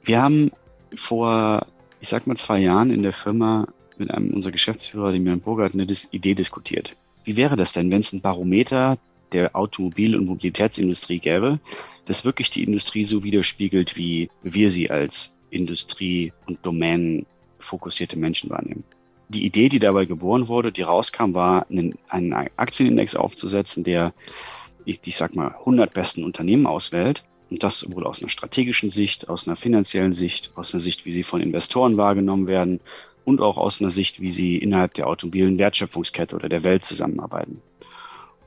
Wir 0.04 0.22
haben 0.22 0.52
vor, 0.94 1.66
ich 2.02 2.10
sag 2.10 2.28
mal, 2.28 2.36
zwei 2.36 2.60
Jahren 2.60 2.92
in 2.92 3.02
der 3.02 3.14
Firma 3.14 3.70
mit 3.98 4.12
einem 4.14 4.34
unserer 4.34 4.52
Geschäftsführer, 4.52 5.14
dem 5.14 5.26
Jan 5.26 5.40
Burgert, 5.40 5.74
eine 5.74 5.88
Idee 6.12 6.34
diskutiert. 6.34 6.98
Wie 7.24 7.38
wäre 7.38 7.56
das 7.56 7.74
denn, 7.74 7.92
wenn 7.92 8.00
es 8.00 8.14
ein 8.14 8.22
Barometer 8.22 8.98
der 9.32 9.56
Automobil- 9.56 10.16
und 10.16 10.26
Mobilitätsindustrie 10.26 11.20
gäbe, 11.20 11.60
das 12.06 12.26
wirklich 12.26 12.50
die 12.50 12.64
Industrie 12.64 13.06
so 13.06 13.24
widerspiegelt, 13.24 13.96
wie 13.96 14.30
wir 14.44 14.70
sie 14.70 14.90
als 14.90 15.34
Industrie- 15.50 16.34
und 16.48 16.66
Domänen 16.66 17.26
fokussierte 17.60 18.18
Menschen 18.18 18.50
wahrnehmen? 18.50 18.84
Die 19.30 19.46
Idee, 19.46 19.70
die 19.70 19.80
dabei 19.80 20.06
geboren 20.06 20.48
wurde, 20.48 20.72
die 20.72 20.82
rauskam, 20.82 21.34
war, 21.34 21.66
einen, 21.70 21.98
einen 22.10 22.34
Aktienindex 22.34 23.16
aufzusetzen, 23.16 23.84
der, 23.84 24.14
ich, 24.84 25.00
ich 25.06 25.16
sag 25.16 25.36
mal, 25.36 25.56
100 25.60 25.94
besten 25.94 26.24
Unternehmen 26.26 26.68
auswählt 26.68 27.24
und 27.50 27.64
das 27.64 27.80
sowohl 27.80 28.06
aus 28.06 28.22
einer 28.22 28.30
strategischen 28.30 28.90
Sicht, 28.90 29.30
aus 29.30 29.48
einer 29.48 29.56
finanziellen 29.56 30.12
Sicht, 30.12 30.52
aus 30.56 30.74
einer 30.74 30.82
Sicht, 30.82 31.06
wie 31.06 31.14
sie 31.14 31.24
von 31.24 31.40
Investoren 31.40 31.96
wahrgenommen 31.96 32.48
werden 32.48 32.82
und 33.26 33.42
auch 33.42 33.58
aus 33.58 33.82
einer 33.82 33.92
Sicht, 33.92 34.22
wie 34.22 34.32
sie 34.32 34.58
innerhalb 34.58 34.94
der 34.94 35.08
automobilen 35.08 35.60
Wertschöpfungskette 35.60 36.36
oder 36.36 36.50
der 36.50 36.64
Welt 36.64 36.84
zusammenarbeiten. 36.84 37.62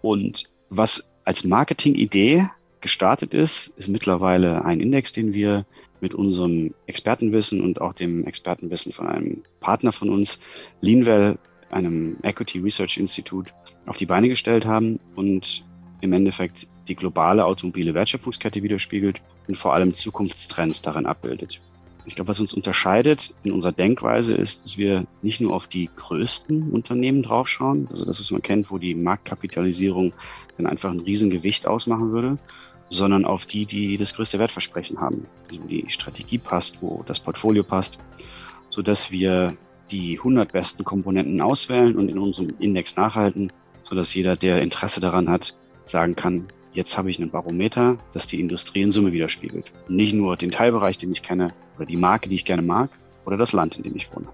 Und 0.02 0.44
was 0.68 1.08
als 1.24 1.44
Marketingidee 1.44 2.46
gestartet 2.80 3.32
ist, 3.34 3.72
ist 3.76 3.88
mittlerweile 3.88 4.64
ein 4.64 4.80
Index, 4.80 5.12
den 5.12 5.32
wir 5.32 5.64
mit 6.00 6.14
unserem 6.14 6.74
Expertenwissen 6.86 7.62
und 7.62 7.80
auch 7.80 7.94
dem 7.94 8.24
Expertenwissen 8.24 8.92
von 8.92 9.06
einem 9.06 9.42
Partner 9.60 9.92
von 9.92 10.10
uns, 10.10 10.38
Leanwell, 10.82 11.38
einem 11.70 12.18
Equity 12.22 12.58
Research 12.58 12.98
Institute, 12.98 13.52
auf 13.86 13.96
die 13.96 14.06
Beine 14.06 14.28
gestellt 14.28 14.66
haben 14.66 15.00
und 15.16 15.64
im 16.02 16.12
Endeffekt 16.12 16.66
die 16.88 16.94
globale 16.94 17.44
automobile 17.44 17.94
Wertschöpfungskette 17.94 18.62
widerspiegelt 18.62 19.22
und 19.48 19.56
vor 19.56 19.72
allem 19.72 19.94
Zukunftstrends 19.94 20.82
darin 20.82 21.06
abbildet. 21.06 21.62
Ich 22.06 22.16
glaube, 22.16 22.28
was 22.28 22.40
uns 22.40 22.52
unterscheidet 22.52 23.32
in 23.44 23.52
unserer 23.52 23.72
Denkweise 23.72 24.34
ist, 24.34 24.64
dass 24.64 24.76
wir 24.76 25.06
nicht 25.22 25.40
nur 25.40 25.54
auf 25.54 25.66
die 25.66 25.88
größten 25.96 26.70
Unternehmen 26.70 27.22
draufschauen, 27.22 27.88
also 27.90 28.04
das, 28.04 28.20
was 28.20 28.30
man 28.30 28.42
kennt, 28.42 28.70
wo 28.70 28.78
die 28.78 28.94
Marktkapitalisierung 28.94 30.12
dann 30.56 30.66
einfach 30.66 30.90
ein 30.90 31.00
Riesengewicht 31.00 31.66
ausmachen 31.66 32.12
würde, 32.12 32.36
sondern 32.90 33.24
auf 33.24 33.46
die, 33.46 33.64
die 33.64 33.96
das 33.96 34.14
größte 34.14 34.38
Wertversprechen 34.38 35.00
haben, 35.00 35.26
also 35.48 35.62
wo 35.62 35.66
die 35.66 35.86
Strategie 35.88 36.38
passt, 36.38 36.82
wo 36.82 37.02
das 37.06 37.20
Portfolio 37.20 37.62
passt, 37.62 37.98
so 38.68 38.82
dass 38.82 39.10
wir 39.10 39.56
die 39.90 40.18
100 40.18 40.52
besten 40.52 40.84
Komponenten 40.84 41.40
auswählen 41.40 41.96
und 41.96 42.08
in 42.08 42.18
unserem 42.18 42.54
Index 42.58 42.96
nachhalten, 42.96 43.52
so 43.82 43.94
dass 43.94 44.14
jeder, 44.14 44.36
der 44.36 44.62
Interesse 44.62 45.00
daran 45.00 45.28
hat, 45.28 45.54
sagen 45.84 46.16
kann, 46.16 46.46
jetzt 46.74 46.98
habe 46.98 47.10
ich 47.10 47.18
einen 47.18 47.30
Barometer, 47.30 47.96
das 48.12 48.26
die 48.26 48.40
Industrie 48.40 48.82
in 48.82 48.90
Summe 48.90 49.12
widerspiegelt. 49.12 49.72
Nicht 49.88 50.12
nur 50.12 50.36
den 50.36 50.50
Teilbereich, 50.50 50.98
den 50.98 51.12
ich 51.12 51.22
kenne, 51.22 51.54
oder 51.76 51.86
die 51.86 51.96
Marke, 51.96 52.28
die 52.28 52.34
ich 52.34 52.44
gerne 52.44 52.62
mag, 52.62 52.90
oder 53.24 53.36
das 53.36 53.52
Land, 53.52 53.76
in 53.76 53.84
dem 53.84 53.96
ich 53.96 54.14
wohne. 54.14 54.26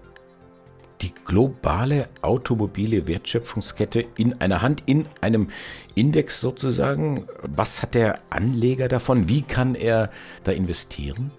Die 1.01 1.13
globale 1.25 2.09
automobile 2.21 3.07
Wertschöpfungskette 3.07 4.05
in 4.17 4.39
einer 4.39 4.61
Hand, 4.61 4.83
in 4.85 5.05
einem 5.21 5.49
Index 5.95 6.41
sozusagen. 6.41 7.25
Was 7.41 7.81
hat 7.81 7.95
der 7.95 8.19
Anleger 8.29 8.87
davon? 8.87 9.27
Wie 9.27 9.41
kann 9.41 9.73
er 9.73 10.11
da 10.43 10.51
investieren? 10.51 11.31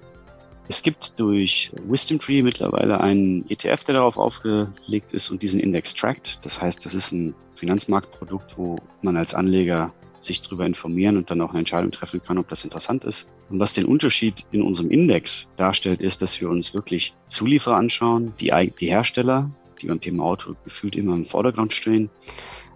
Es 0.68 0.82
gibt 0.82 1.18
durch 1.20 1.70
Wisdom 1.86 2.18
Tree 2.18 2.42
mittlerweile 2.42 3.00
einen 3.00 3.48
ETF, 3.50 3.84
der 3.84 3.94
darauf 3.96 4.16
aufgelegt 4.16 5.12
ist 5.12 5.30
und 5.30 5.42
diesen 5.42 5.60
Index 5.60 5.94
trackt. 5.94 6.38
Das 6.42 6.60
heißt, 6.60 6.84
das 6.84 6.94
ist 6.94 7.12
ein 7.12 7.34
Finanzmarktprodukt, 7.54 8.56
wo 8.56 8.78
man 9.02 9.16
als 9.16 9.34
Anleger 9.34 9.92
sich 10.24 10.40
darüber 10.40 10.66
informieren 10.66 11.16
und 11.16 11.30
dann 11.30 11.40
auch 11.40 11.50
eine 11.50 11.60
Entscheidung 11.60 11.90
treffen 11.90 12.22
kann, 12.22 12.38
ob 12.38 12.48
das 12.48 12.64
interessant 12.64 13.04
ist. 13.04 13.28
Und 13.50 13.60
was 13.60 13.72
den 13.72 13.84
Unterschied 13.84 14.44
in 14.52 14.62
unserem 14.62 14.90
Index 14.90 15.48
darstellt, 15.56 16.00
ist, 16.00 16.22
dass 16.22 16.40
wir 16.40 16.48
uns 16.48 16.74
wirklich 16.74 17.14
Zulieferer 17.28 17.76
anschauen, 17.76 18.32
die, 18.40 18.52
die 18.78 18.86
Hersteller, 18.86 19.50
die 19.80 19.86
beim 19.88 20.00
Thema 20.00 20.24
Auto 20.24 20.54
gefühlt 20.64 20.94
immer 20.94 21.14
im 21.14 21.24
Vordergrund 21.24 21.72
stehen, 21.72 22.10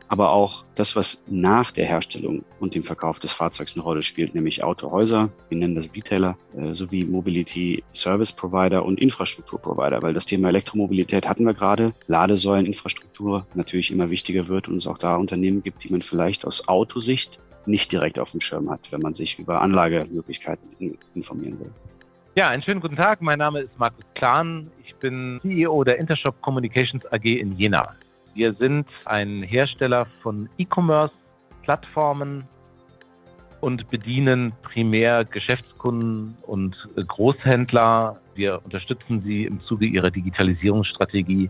aber 0.09 0.31
auch 0.31 0.65
das, 0.75 0.97
was 0.97 1.23
nach 1.27 1.71
der 1.71 1.87
Herstellung 1.87 2.45
und 2.61 2.75
dem 2.75 2.83
Verkauf 2.83 3.19
des 3.19 3.33
Fahrzeugs 3.33 3.75
eine 3.75 3.83
Rolle 3.83 4.03
spielt, 4.03 4.35
nämlich 4.35 4.63
Autohäuser, 4.63 5.31
wir 5.49 5.59
nennen 5.59 5.75
das 5.75 5.89
Retailer, 5.95 6.37
äh, 6.57 6.75
sowie 6.75 7.05
Mobility 7.05 7.83
Service 7.95 8.33
Provider 8.33 8.85
und 8.85 9.01
Infrastruktur 9.01 9.61
Provider, 9.61 10.03
weil 10.03 10.15
das 10.15 10.27
Thema 10.27 10.49
Elektromobilität 10.49 11.29
hatten 11.29 11.45
wir 11.45 11.55
gerade, 11.55 11.93
Ladesäuleninfrastruktur 12.07 13.47
natürlich 13.55 13.91
immer 13.91 14.11
wichtiger 14.11 14.49
wird 14.49 14.69
und 14.69 14.77
es 14.77 14.87
auch 14.87 14.99
da 14.99 15.17
Unternehmen 15.17 15.63
gibt, 15.63 15.85
die 15.85 15.91
man 15.91 16.03
vielleicht 16.03 16.47
aus 16.47 16.69
Autosicht 16.69 17.41
nicht 17.67 17.91
direkt 17.91 18.19
auf 18.19 18.31
dem 18.31 18.41
Schirm 18.41 18.71
hat, 18.71 18.93
wenn 18.93 19.01
man 19.01 19.13
sich 19.13 19.39
über 19.39 19.61
Anlagemöglichkeiten 19.61 20.97
informieren 21.15 21.59
will. 21.59 21.73
Ja, 22.37 22.49
einen 22.49 22.63
schönen 22.63 22.81
guten 22.81 22.97
Tag. 22.97 23.23
Mein 23.23 23.39
Name 23.39 23.61
ist 23.61 23.79
Markus 23.79 24.05
Klahn. 24.15 24.71
Ich 24.85 24.95
bin 24.97 25.41
CEO 25.43 25.83
der 25.85 25.99
Intershop 25.99 26.41
Communications 26.43 27.05
AG 27.11 27.25
in 27.25 27.57
Jena. 27.57 27.95
Wir 28.37 28.53
sind 28.53 28.87
ein 29.07 29.43
Hersteller 29.43 30.07
von 30.23 30.51
E-Commerce-Plattformen 30.59 32.45
und 33.63 33.89
bedienen 33.89 34.53
primär 34.63 35.25
Geschäftskunden 35.25 36.37
und 36.43 36.77
Großhändler. 36.95 38.21
Wir 38.35 38.61
unterstützen 38.63 39.23
sie 39.23 39.47
im 39.47 39.63
Zuge 39.63 39.87
ihrer 39.87 40.11
Digitalisierungsstrategie 40.11 41.49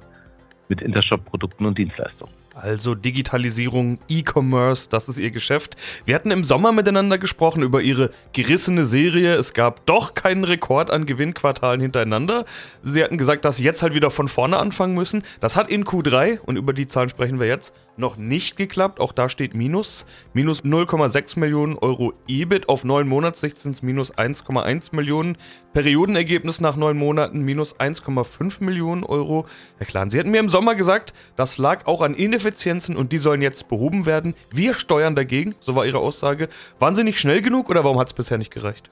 mit 0.68 0.80
Intershop-Produkten 0.80 1.66
und 1.66 1.76
Dienstleistungen. 1.76 2.32
Also 2.58 2.94
Digitalisierung, 2.94 3.98
E-Commerce, 4.08 4.88
das 4.88 5.10
ist 5.10 5.18
ihr 5.18 5.30
Geschäft. 5.30 5.76
Wir 6.06 6.14
hatten 6.14 6.30
im 6.30 6.42
Sommer 6.42 6.72
miteinander 6.72 7.18
gesprochen 7.18 7.62
über 7.62 7.82
ihre 7.82 8.10
gerissene 8.32 8.86
Serie. 8.86 9.34
Es 9.34 9.52
gab 9.52 9.84
doch 9.84 10.14
keinen 10.14 10.42
Rekord 10.42 10.90
an 10.90 11.04
Gewinnquartalen 11.04 11.82
hintereinander. 11.82 12.46
Sie 12.80 13.04
hatten 13.04 13.18
gesagt, 13.18 13.44
dass 13.44 13.58
sie 13.58 13.64
jetzt 13.64 13.82
halt 13.82 13.92
wieder 13.92 14.10
von 14.10 14.26
vorne 14.26 14.56
anfangen 14.56 14.94
müssen. 14.94 15.22
Das 15.40 15.54
hat 15.54 15.70
in 15.70 15.84
Q3, 15.84 16.40
und 16.40 16.56
über 16.56 16.72
die 16.72 16.86
Zahlen 16.86 17.10
sprechen 17.10 17.38
wir 17.40 17.46
jetzt, 17.46 17.74
noch 17.98 18.16
nicht 18.16 18.56
geklappt. 18.56 19.00
Auch 19.00 19.12
da 19.12 19.28
steht 19.28 19.54
Minus. 19.54 20.06
Minus 20.32 20.64
0,6 20.64 21.38
Millionen 21.38 21.76
Euro 21.78 22.12
EBIT. 22.26 22.68
Auf 22.68 22.84
neun 22.84 23.08
Monatssicht 23.08 23.58
sind 23.58 23.72
es 23.72 23.82
minus 23.82 24.14
1,1 24.14 24.94
Millionen. 24.94 25.36
Periodenergebnis 25.72 26.60
nach 26.60 26.76
neun 26.76 26.96
Monaten 26.96 27.42
minus 27.42 27.78
1,5 27.78 28.62
Millionen 28.64 29.04
Euro. 29.04 29.46
Herr 29.78 29.86
Klan, 29.86 30.10
Sie 30.10 30.18
hatten 30.18 30.30
mir 30.30 30.40
im 30.40 30.48
Sommer 30.48 30.74
gesagt, 30.74 31.12
das 31.36 31.58
lag 31.58 31.86
auch 31.86 32.00
an 32.00 32.14
Ineffizienzen 32.14 32.96
und 32.96 33.12
die 33.12 33.18
sollen 33.18 33.42
jetzt 33.42 33.68
behoben 33.68 34.06
werden. 34.06 34.34
Wir 34.50 34.74
steuern 34.74 35.14
dagegen, 35.14 35.54
so 35.60 35.74
war 35.74 35.86
Ihre 35.86 35.98
Aussage. 35.98 36.48
Waren 36.78 36.96
Sie 36.96 37.04
nicht 37.04 37.20
schnell 37.20 37.42
genug 37.42 37.68
oder 37.70 37.84
warum 37.84 37.98
hat 37.98 38.08
es 38.08 38.14
bisher 38.14 38.38
nicht 38.38 38.52
gereicht? 38.52 38.90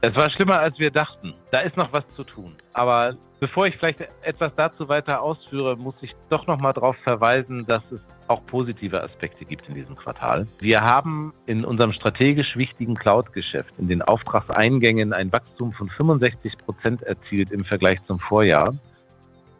Es 0.00 0.14
war 0.14 0.28
schlimmer, 0.28 0.58
als 0.58 0.78
wir 0.78 0.90
dachten. 0.90 1.34
Da 1.50 1.60
ist 1.60 1.76
noch 1.76 1.92
was 1.92 2.04
zu 2.14 2.24
tun. 2.24 2.54
Aber 2.74 3.14
bevor 3.38 3.66
ich 3.66 3.76
vielleicht 3.76 4.00
etwas 4.22 4.52
dazu 4.56 4.88
weiter 4.88 5.22
ausführe, 5.22 5.76
muss 5.76 5.94
ich 6.02 6.14
doch 6.28 6.46
noch 6.48 6.60
mal 6.60 6.72
darauf 6.72 6.96
verweisen, 6.96 7.64
dass 7.66 7.82
es 7.92 8.00
auch 8.26 8.44
positive 8.46 9.02
Aspekte 9.02 9.44
gibt 9.44 9.68
in 9.68 9.74
diesem 9.74 9.94
Quartal. 9.96 10.46
Wir 10.58 10.80
haben 10.80 11.32
in 11.46 11.64
unserem 11.64 11.92
strategisch 11.92 12.56
wichtigen 12.56 12.96
Cloud-Geschäft 12.96 13.72
in 13.78 13.88
den 13.88 14.02
Auftragseingängen 14.02 15.12
ein 15.12 15.32
Wachstum 15.32 15.72
von 15.72 15.88
65 15.88 16.58
Prozent 16.58 17.02
erzielt 17.02 17.52
im 17.52 17.64
Vergleich 17.64 18.04
zum 18.06 18.18
Vorjahr. 18.18 18.74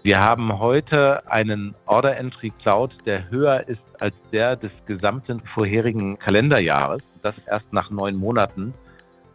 Wir 0.02 0.20
haben 0.20 0.58
heute 0.58 1.30
einen 1.30 1.74
Order 1.86 2.16
Entry 2.16 2.52
Cloud, 2.62 2.90
der 3.06 3.30
höher 3.30 3.66
ist 3.68 3.80
als 4.00 4.14
der 4.32 4.56
des 4.56 4.72
gesamten 4.86 5.40
vorherigen 5.40 6.18
Kalenderjahres. 6.18 7.02
Das 7.22 7.34
erst 7.46 7.72
nach 7.72 7.90
neun 7.90 8.16
Monaten 8.16 8.74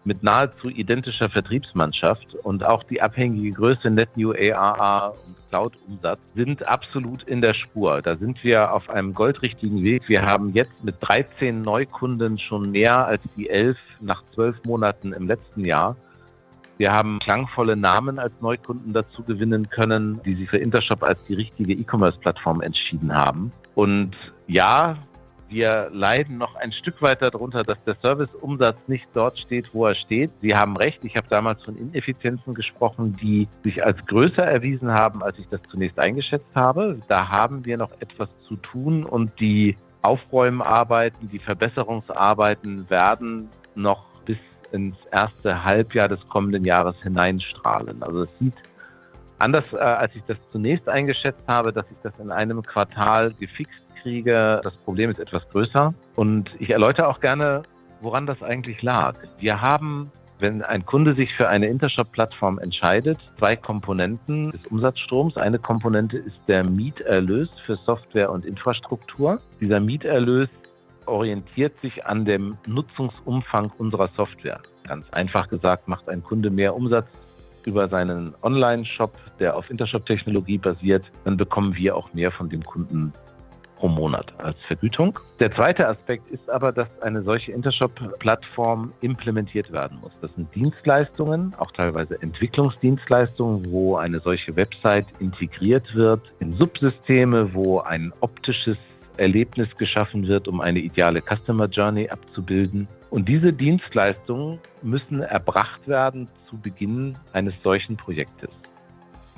mit 0.06 0.24
nahezu 0.24 0.70
identischer 0.70 1.30
Vertriebsmannschaft 1.30 2.36
und 2.44 2.66
auch 2.66 2.84
die 2.84 3.02
abhängige 3.02 3.52
Größe 3.52 3.90
Net 3.90 4.16
New 4.16 4.34
ARR 4.34 5.14
und 5.28 5.36
Cloud-Umsatz 5.50 6.20
sind 6.36 6.68
absolut 6.68 7.24
in 7.24 7.42
der 7.42 7.54
Spur. 7.54 8.02
Da 8.02 8.16
sind 8.16 8.44
wir 8.44 8.74
auf 8.74 8.90
einem 8.90 9.14
goldrichtigen 9.14 9.84
Weg. 9.84 10.08
Wir 10.08 10.22
haben 10.22 10.54
jetzt 10.54 10.84
mit 10.84 10.96
13 11.02 11.62
Neukunden 11.62 12.40
schon 12.40 12.72
mehr 12.72 13.06
als 13.06 13.22
die 13.36 13.50
11 13.50 13.78
nach 14.00 14.24
12 14.36 14.64
Monaten 14.66 15.14
im 15.14 15.28
letzten 15.28 15.66
Jahr. 15.66 15.96
Wir 16.78 16.94
haben 16.94 17.20
klangvolle 17.20 17.76
Namen 17.76 18.20
als 18.20 18.40
Neukunden 18.40 18.94
dazu 18.94 19.22
gewinnen 19.24 19.70
können, 19.70 20.22
die 20.24 20.36
sich 20.36 20.50
für 20.50 20.60
Intershop 20.60 21.04
als 21.04 21.24
die 21.26 21.34
richtige 21.34 21.74
E-Commerce-Plattform 21.74 22.62
entschieden 22.62 23.14
haben. 23.14 23.52
Und 23.76 24.16
ja, 24.48 24.96
wir 25.50 25.90
leiden 25.92 26.38
noch 26.38 26.56
ein 26.56 26.72
Stück 26.72 27.02
weiter 27.02 27.32
darunter, 27.32 27.64
dass 27.64 27.84
der 27.84 27.96
Serviceumsatz 28.02 28.78
nicht 28.88 29.08
dort 29.14 29.40
steht, 29.40 29.74
wo 29.74 29.86
er 29.88 29.96
steht. 29.96 30.32
Sie 30.42 30.56
haben 30.56 30.78
recht, 30.78 31.00
ich 31.04 31.18
habe 31.18 31.28
damals 31.30 31.64
von 31.64 31.76
Ineffizienzen 31.76 32.54
gesprochen, 32.54 33.18
die 33.22 33.48
sich 33.64 33.84
als 33.84 33.98
größer 34.06 34.46
erwiesen 34.46 34.92
haben, 34.92 35.24
als 35.24 35.40
ich 35.40 35.48
das 35.50 35.62
zunächst 35.70 36.00
eingeschätzt 36.00 36.56
habe. 36.56 37.02
Da 37.08 37.30
haben 37.30 37.66
wir 37.66 37.78
noch 37.78 37.92
etwas 38.00 38.30
zu 38.48 38.56
tun 38.58 39.04
und 39.04 39.40
die 39.40 39.76
Aufräumarbeiten, 40.02 41.30
die 41.30 41.40
Verbesserungsarbeiten 41.40 42.90
werden 42.90 43.50
noch 43.76 44.06
bis 44.26 44.38
ins 44.72 44.96
erste 45.12 45.64
Halbjahr 45.64 46.08
des 46.08 46.26
kommenden 46.30 46.64
Jahres 46.64 46.96
hineinstrahlen. 47.02 48.02
Also 48.04 48.24
es 48.24 48.30
sieht 48.40 48.54
anders, 49.40 49.66
äh, 49.74 49.78
als 49.78 50.16
ich 50.16 50.24
das 50.24 50.38
zunächst 50.52 50.88
eingeschätzt 50.88 51.44
habe, 51.48 51.74
dass 51.74 51.90
ich 51.90 51.98
das 52.04 52.14
in 52.20 52.32
einem 52.32 52.62
Quartal 52.62 53.34
gefixt 53.34 53.82
kriege. 54.02 54.62
Das 54.64 54.76
Problem 54.78 55.10
ist 55.10 55.20
etwas 55.20 55.48
größer 55.50 55.94
und 56.16 56.50
ich 56.60 56.70
erläutere 56.70 57.08
auch 57.08 57.20
gerne, 57.20 57.64
woran 58.02 58.26
das 58.26 58.42
eigentlich 58.44 58.82
lag. 58.82 59.16
Wir 59.40 59.62
haben 59.62 60.12
wenn 60.40 60.62
ein 60.62 60.86
Kunde 60.86 61.14
sich 61.14 61.34
für 61.34 61.50
eine 61.50 61.68
Intershop-Plattform 61.68 62.60
entscheidet, 62.60 63.20
zwei 63.38 63.56
Komponenten 63.56 64.52
des 64.52 64.68
Umsatzstroms. 64.68 65.38
Eine 65.38 65.60
Komponente 65.60 66.18
ist 66.18 66.40
der 66.48 66.64
Mieterlös 66.64 67.50
für 67.66 67.76
Software 67.76 68.32
und 68.32 68.46
Infrastruktur. 68.46 69.42
Dieser 69.60 69.80
Mieterlös 69.80 70.50
orientiert 71.06 71.78
sich 71.82 72.06
an 72.06 72.24
dem 72.24 72.58
Nutzungsumfang 72.68 73.72
unserer 73.78 74.10
Software. 74.16 74.62
Ganz 74.88 75.10
einfach 75.12 75.50
gesagt, 75.50 75.88
macht 75.88 76.08
ein 76.08 76.24
Kunde 76.24 76.50
mehr 76.50 76.76
Umsatz 76.76 77.08
über 77.66 77.90
seinen 77.90 78.34
Online-Shop, 78.42 79.14
der 79.40 79.58
auf 79.58 79.70
Intershop-Technologie 79.70 80.58
basiert, 80.58 81.04
dann 81.26 81.36
bekommen 81.36 81.76
wir 81.76 81.96
auch 81.96 82.14
mehr 82.14 82.32
von 82.32 82.50
dem 82.50 82.64
Kunden 82.64 83.14
pro 83.80 83.88
Monat 83.88 84.34
als 84.38 84.58
Vergütung. 84.68 85.18
Der 85.40 85.54
zweite 85.54 85.88
Aspekt 85.88 86.30
ist 86.30 86.50
aber, 86.50 86.72
dass 86.72 86.88
eine 87.02 87.22
solche 87.24 87.52
Intershop-Plattform 87.52 88.94
implementiert 89.02 89.72
werden 89.72 90.00
muss. 90.02 90.12
Das 90.22 90.34
sind 90.36 90.54
Dienstleistungen, 90.54 91.54
auch 91.58 91.72
teilweise 91.72 92.22
Entwicklungsdienstleistungen, 92.22 93.72
wo 93.72 93.96
eine 93.96 94.20
solche 94.20 94.56
Website 94.56 95.08
integriert 95.20 95.96
wird 95.96 96.22
in 96.40 96.54
Subsysteme, 96.56 97.54
wo 97.54 97.80
ein 97.80 98.12
optisches 98.20 98.78
Erlebnis 99.18 99.76
geschaffen 99.78 100.28
wird, 100.28 100.48
um 100.48 100.62
eine 100.62 100.80
ideale 100.80 101.22
Customer 101.22 101.66
Journey 101.66 102.10
abzubilden. 102.10 102.88
Und 103.10 103.28
diese 103.28 103.52
Dienstleistungen 103.52 104.60
müssen 104.82 105.22
erbracht 105.22 105.88
werden 105.88 106.28
zu 106.50 106.58
Beginn 106.58 107.18
eines 107.34 107.54
solchen 107.64 107.98
Projektes. 107.98 108.50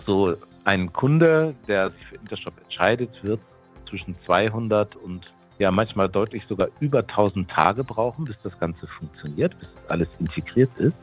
So 0.05 0.35
ein 0.65 0.91
Kunde, 0.93 1.55
der 1.67 1.89
sich 1.89 2.05
für 2.05 2.15
Intershop 2.15 2.53
entscheidet, 2.63 3.23
wird 3.23 3.39
zwischen 3.91 4.15
200 4.25 4.95
und 4.95 5.31
ja 5.59 5.69
manchmal 5.69 6.09
deutlich 6.09 6.43
sogar 6.47 6.69
über 6.79 6.99
1000 7.01 7.49
Tage 7.51 7.83
brauchen, 7.83 8.25
bis 8.25 8.35
das 8.41 8.57
Ganze 8.59 8.87
funktioniert, 8.87 9.57
bis 9.59 9.69
alles 9.87 10.07
integriert 10.19 10.71
ist. 10.77 10.97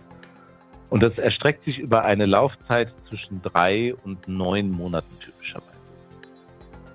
Und 0.91 1.03
das 1.03 1.17
erstreckt 1.19 1.65
sich 1.65 1.79
über 1.79 2.05
eine 2.05 2.27
Laufzeit 2.27 2.93
zwischen 3.09 3.41
drei 3.43 3.95
und 4.05 4.27
neun 4.27 4.71
Monaten 4.71 5.17
typischerweise. 5.21 5.69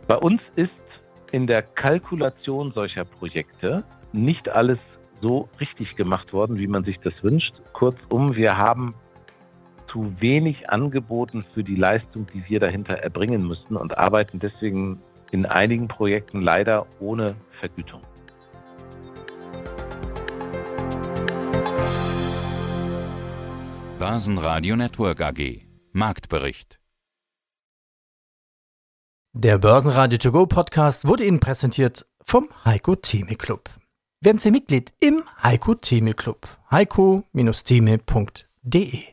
Bei 0.08 0.18
uns 0.18 0.42
ist 0.56 0.72
in 1.32 1.48
der 1.48 1.62
Kalkulation 1.62 2.74
solcher 2.74 3.06
Projekte 3.06 3.84
nicht 4.12 4.50
alles 4.50 4.80
so 5.22 5.48
richtig 5.60 5.96
gemacht 5.96 6.34
worden, 6.34 6.58
wie 6.58 6.68
man 6.68 6.84
sich 6.84 7.00
das 7.00 7.14
wünscht. 7.24 7.54
Kurzum, 7.72 8.36
wir 8.36 8.58
haben 8.58 8.94
zu 9.88 10.20
wenig 10.20 10.70
angeboten 10.70 11.46
für 11.54 11.64
die 11.64 11.76
Leistung, 11.76 12.28
die 12.34 12.44
wir 12.50 12.60
dahinter 12.60 12.96
erbringen 12.96 13.48
müssten 13.48 13.78
und 13.78 13.98
arbeiten 13.98 14.40
deswegen 14.40 15.00
in 15.34 15.46
einigen 15.46 15.88
Projekten 15.88 16.42
leider 16.42 16.86
ohne 17.00 17.36
Vergütung. 17.60 18.02
Börsenradio 23.98 24.76
Network 24.76 25.22
AG 25.22 25.62
Marktbericht 25.92 26.80
Der 29.34 29.58
Börsenradio 29.58 30.20
To 30.20 30.32
Go 30.32 30.46
Podcast 30.46 31.08
wurde 31.08 31.26
Ihnen 31.26 31.40
präsentiert 31.40 32.06
vom 32.24 32.50
Heiko 32.66 32.96
Theme 32.96 33.36
Club. 33.36 33.70
Werden 34.22 34.40
Sie 34.40 34.52
Mitglied 34.52 34.94
im 35.00 35.24
Heiko 35.42 35.74
Theme 35.76 36.14
Club. 36.14 36.48
heiko-theme.de 36.70 39.13